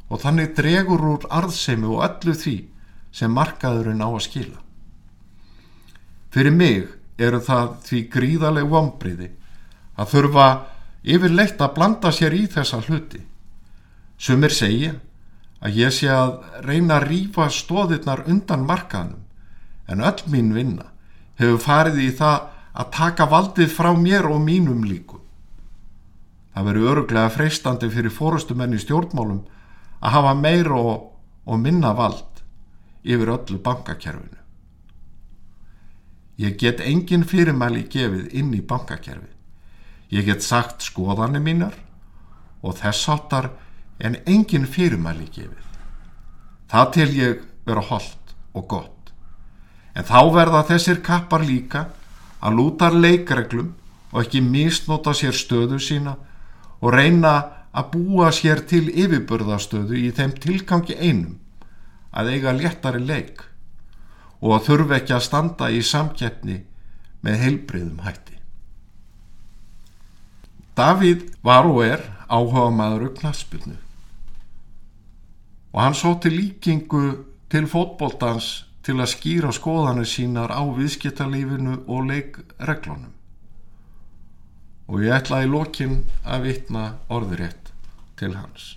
og 0.09 0.21
þannig 0.23 0.55
dregur 0.57 1.05
úr 1.13 1.27
arðsemi 1.29 1.87
og 1.89 2.03
öllu 2.07 2.35
því 2.35 2.57
sem 3.13 3.33
markaðurinn 3.33 4.03
á 4.05 4.09
að 4.09 4.25
skila. 4.25 4.59
Fyrir 6.33 6.53
mig 6.53 6.87
eru 7.17 7.39
það 7.41 7.73
því 7.85 8.03
gríðaleg 8.13 8.69
vombriði 8.69 9.31
að 9.99 10.13
þurfa 10.13 10.47
yfirleitt 11.03 11.61
að 11.61 11.75
blanda 11.75 12.11
sér 12.13 12.35
í 12.37 12.45
þessa 12.51 12.81
hluti 12.85 13.23
Sumir 14.19 14.51
segja 14.51 14.97
að 15.63 15.77
ég 15.79 15.93
sé 15.95 16.09
að 16.11 16.41
reyna 16.65 16.97
að 16.99 17.05
rýfa 17.07 17.45
stóðirnar 17.55 18.25
undan 18.27 18.65
markaðnum 18.67 19.23
en 19.87 20.03
öll 20.03 20.25
mín 20.33 20.51
vinna 20.55 20.89
hefur 21.39 21.61
farið 21.63 22.01
í 22.03 22.09
það 22.19 22.49
að 22.79 22.89
taka 22.97 23.27
valdið 23.31 23.71
frá 23.71 23.89
mér 23.95 24.27
og 24.27 24.41
mínum 24.43 24.83
líku. 24.83 25.18
Það 26.59 26.65
verður 26.67 26.89
öruglega 26.91 27.31
freistandi 27.31 27.87
fyrir 27.87 28.11
fórustumenn 28.11 28.75
í 28.75 28.79
stjórnmálum 28.83 29.45
að 30.03 30.11
hafa 30.11 30.33
meir 30.35 30.67
og, 30.75 31.05
og 31.47 31.61
minna 31.63 31.93
vald 31.95 32.41
yfir 33.07 33.31
öllu 33.31 33.61
bankakerfinu. 33.63 34.41
Ég 36.43 36.59
get 36.59 36.83
engin 36.83 37.23
fyrirmæli 37.23 37.85
gefið 37.87 38.35
inn 38.35 38.51
í 38.51 38.59
bankakerfi. 38.59 39.31
Ég 40.11 40.27
get 40.27 40.43
sagt 40.43 40.83
skoðanir 40.83 41.47
mínar 41.47 41.79
og 42.59 42.75
þess 42.83 43.07
áttar 43.07 43.53
en 44.03 44.19
engin 44.27 44.67
fyrirmæli 44.67 45.31
gefið. 45.31 45.65
Það 46.67 46.95
til 46.99 47.09
ég 47.23 47.49
vera 47.63 47.87
holdt 47.87 48.39
og 48.51 48.67
gott. 48.67 49.13
En 49.95 50.03
þá 50.03 50.27
verða 50.35 50.67
þessir 50.75 51.05
kappar 51.07 51.47
líka 51.47 51.87
að 52.43 52.59
lúta 52.59 52.91
leikreglum 52.91 53.77
og 54.11 54.25
ekki 54.25 54.43
misnóta 54.43 55.15
sér 55.15 55.31
stöðu 55.31 55.79
sína 55.79 56.19
og 56.79 56.93
reyna 56.95 57.33
að 57.75 57.91
búa 57.93 58.31
sér 58.33 58.63
til 58.69 58.87
yfirbörðastöðu 58.89 59.97
í 59.99 60.09
þeim 60.15 60.33
tilgangi 60.41 60.95
einum 60.97 61.37
að 62.11 62.33
eiga 62.33 62.55
léttari 62.55 63.01
leik 63.03 63.43
og 64.39 64.55
að 64.55 64.65
þurfi 64.69 64.97
ekki 64.97 65.15
að 65.17 65.25
standa 65.27 65.69
í 65.69 65.81
samkeppni 65.83 66.61
með 67.25 67.43
heilbriðum 67.43 67.99
hætti. 68.05 68.39
Davíð 70.79 71.27
var 71.43 71.67
og 71.67 71.83
er 71.83 72.05
áhuga 72.31 72.69
maður 72.71 73.09
upp 73.09 73.19
knaspinu 73.19 73.75
og 75.69 75.81
hann 75.83 75.97
sóti 75.97 76.31
líkingu 76.33 77.03
til 77.51 77.67
fótbóltans 77.69 78.49
til 78.85 78.97
að 78.97 79.11
skýra 79.11 79.51
skoðanir 79.53 80.07
sínar 80.09 80.49
á 80.49 80.65
viðskiptalífinu 80.65 81.83
og 81.85 82.07
leikreglunum. 82.09 83.18
Og 84.89 85.03
ég 85.05 85.13
ætla 85.13 85.43
í 85.45 85.49
lokin 85.49 86.01
að 86.25 86.47
vitna 86.47 86.83
orðurétt 87.13 87.69
til 88.19 88.33
hans. 88.33 88.75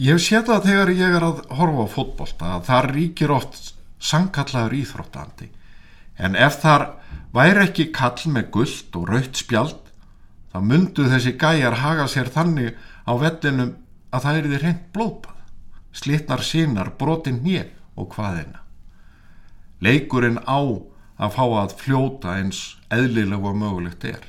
Ég 0.00 0.16
hef 0.16 0.24
séð 0.24 0.48
það 0.50 0.68
þegar 0.70 0.92
ég 0.96 1.16
er 1.18 1.26
að 1.28 1.42
horfa 1.58 1.84
á 1.84 1.94
fótbólta 1.94 2.50
að 2.56 2.66
það 2.70 2.90
ríkir 2.94 3.32
oft 3.36 3.60
sangkallaður 4.00 4.76
íþróttandi 4.80 5.48
en 6.16 6.36
ef 6.36 6.58
þar 6.62 6.86
væri 7.36 7.62
ekki 7.64 7.86
kall 7.96 8.32
með 8.32 8.50
gullt 8.56 8.98
og 8.98 9.08
raut 9.12 9.40
spjald 9.40 9.92
þá 10.52 10.58
myndu 10.64 11.08
þessi 11.12 11.36
gæjar 11.40 11.80
haga 11.80 12.08
sér 12.12 12.28
þannig 12.32 12.76
á 13.08 13.12
vellinum 13.20 13.72
að 14.12 14.26
það 14.26 14.38
er 14.40 14.50
því 14.50 14.60
reynd 14.64 14.84
blópa 14.92 15.36
slitnar 15.96 16.44
sínar, 16.44 16.92
brotin 16.98 17.40
hér 17.44 17.70
og 17.96 18.12
hvaðina. 18.14 18.60
Leikurinn 19.80 20.40
á 20.44 20.60
að 21.16 21.32
fá 21.36 21.44
að 21.62 21.76
fljóta 21.80 22.36
eins 22.36 22.76
eðlilega 22.92 23.50
og 23.50 23.56
mögulegt 23.56 24.04
er. 24.08 24.24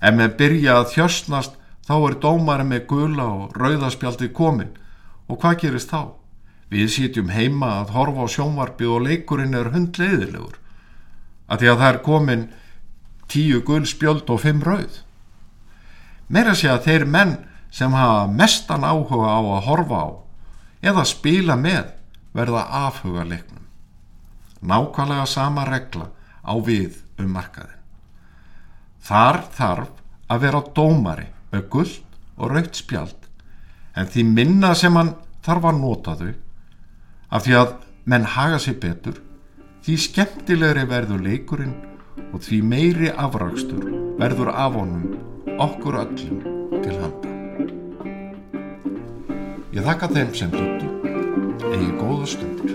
Ef 0.00 0.14
með 0.14 0.36
byrja 0.40 0.76
að 0.80 0.90
þjösnast 0.94 1.56
þá 1.86 1.94
er 1.96 2.18
dómari 2.20 2.66
með 2.68 2.86
gula 2.90 3.26
og 3.32 3.56
rauðaspjaldi 3.56 4.30
komin 4.36 4.74
og 5.26 5.40
hvað 5.40 5.60
gerist 5.62 5.92
þá? 5.92 6.12
Við 6.70 6.90
sítjum 6.90 7.30
heima 7.30 7.80
að 7.80 7.92
horfa 7.94 8.26
á 8.26 8.34
sjónvarpið 8.34 8.92
og 8.92 9.04
leikurinn 9.06 9.54
er 9.54 9.70
hundleiðilegur. 9.70 10.56
Að 11.46 11.62
því 11.62 11.68
að 11.70 11.82
það 11.82 11.90
er 11.92 12.00
komin 12.08 12.46
tíu 13.30 13.60
gulspjöld 13.66 14.30
og 14.34 14.42
fimm 14.42 14.62
rauð. 14.66 15.02
Meira 16.26 16.56
sé 16.58 16.70
að 16.72 16.88
þeir 16.88 17.06
menn 17.06 17.36
sem 17.70 17.94
hafa 17.94 18.26
mestan 18.26 18.86
áhuga 18.86 19.30
á 19.30 19.40
að 19.40 19.66
horfa 19.68 20.00
á 20.02 20.08
eða 20.90 21.06
spila 21.06 21.56
með 21.58 21.94
verða 22.34 22.66
afhuga 22.86 23.24
leiknum. 23.24 23.62
Nákvæmlega 24.66 25.26
sama 25.30 25.64
regla 25.68 26.10
á 26.42 26.54
við 26.58 26.98
um 27.22 27.30
markaðin. 27.30 27.78
Þar 29.06 29.36
þarf 29.54 29.90
að 30.34 30.40
vera 30.42 30.60
dómari 30.74 31.28
með 31.52 31.68
gullt 31.70 32.16
og 32.36 32.50
raukt 32.50 32.78
spjald 32.80 33.28
en 33.94 34.08
því 34.10 34.24
minna 34.32 34.72
sem 34.74 34.96
hann 34.98 35.12
þarf 35.46 35.68
að 35.70 35.78
nota 35.78 36.14
þau 36.18 36.32
af 37.36 37.44
því 37.44 37.54
að 37.60 37.76
menn 38.10 38.26
haga 38.34 38.58
sér 38.62 38.80
betur 38.82 39.20
því 39.86 39.98
skemmtilegri 40.08 40.82
verður 40.90 41.22
leikurinn 41.22 41.76
og 42.32 42.42
því 42.42 42.58
meiri 42.72 43.12
afrakstur 43.14 43.86
verður 44.18 44.50
af 44.50 44.74
honum 44.74 45.14
okkur 45.62 46.00
öllum 46.02 46.42
til 46.82 46.98
handa. 46.98 47.34
Ég 49.76 49.86
þakka 49.86 50.10
þeim 50.16 50.34
sem 50.34 50.50
duttu, 50.50 50.90
eigi 51.70 51.92
góða 52.00 52.26
stundir. 52.34 52.74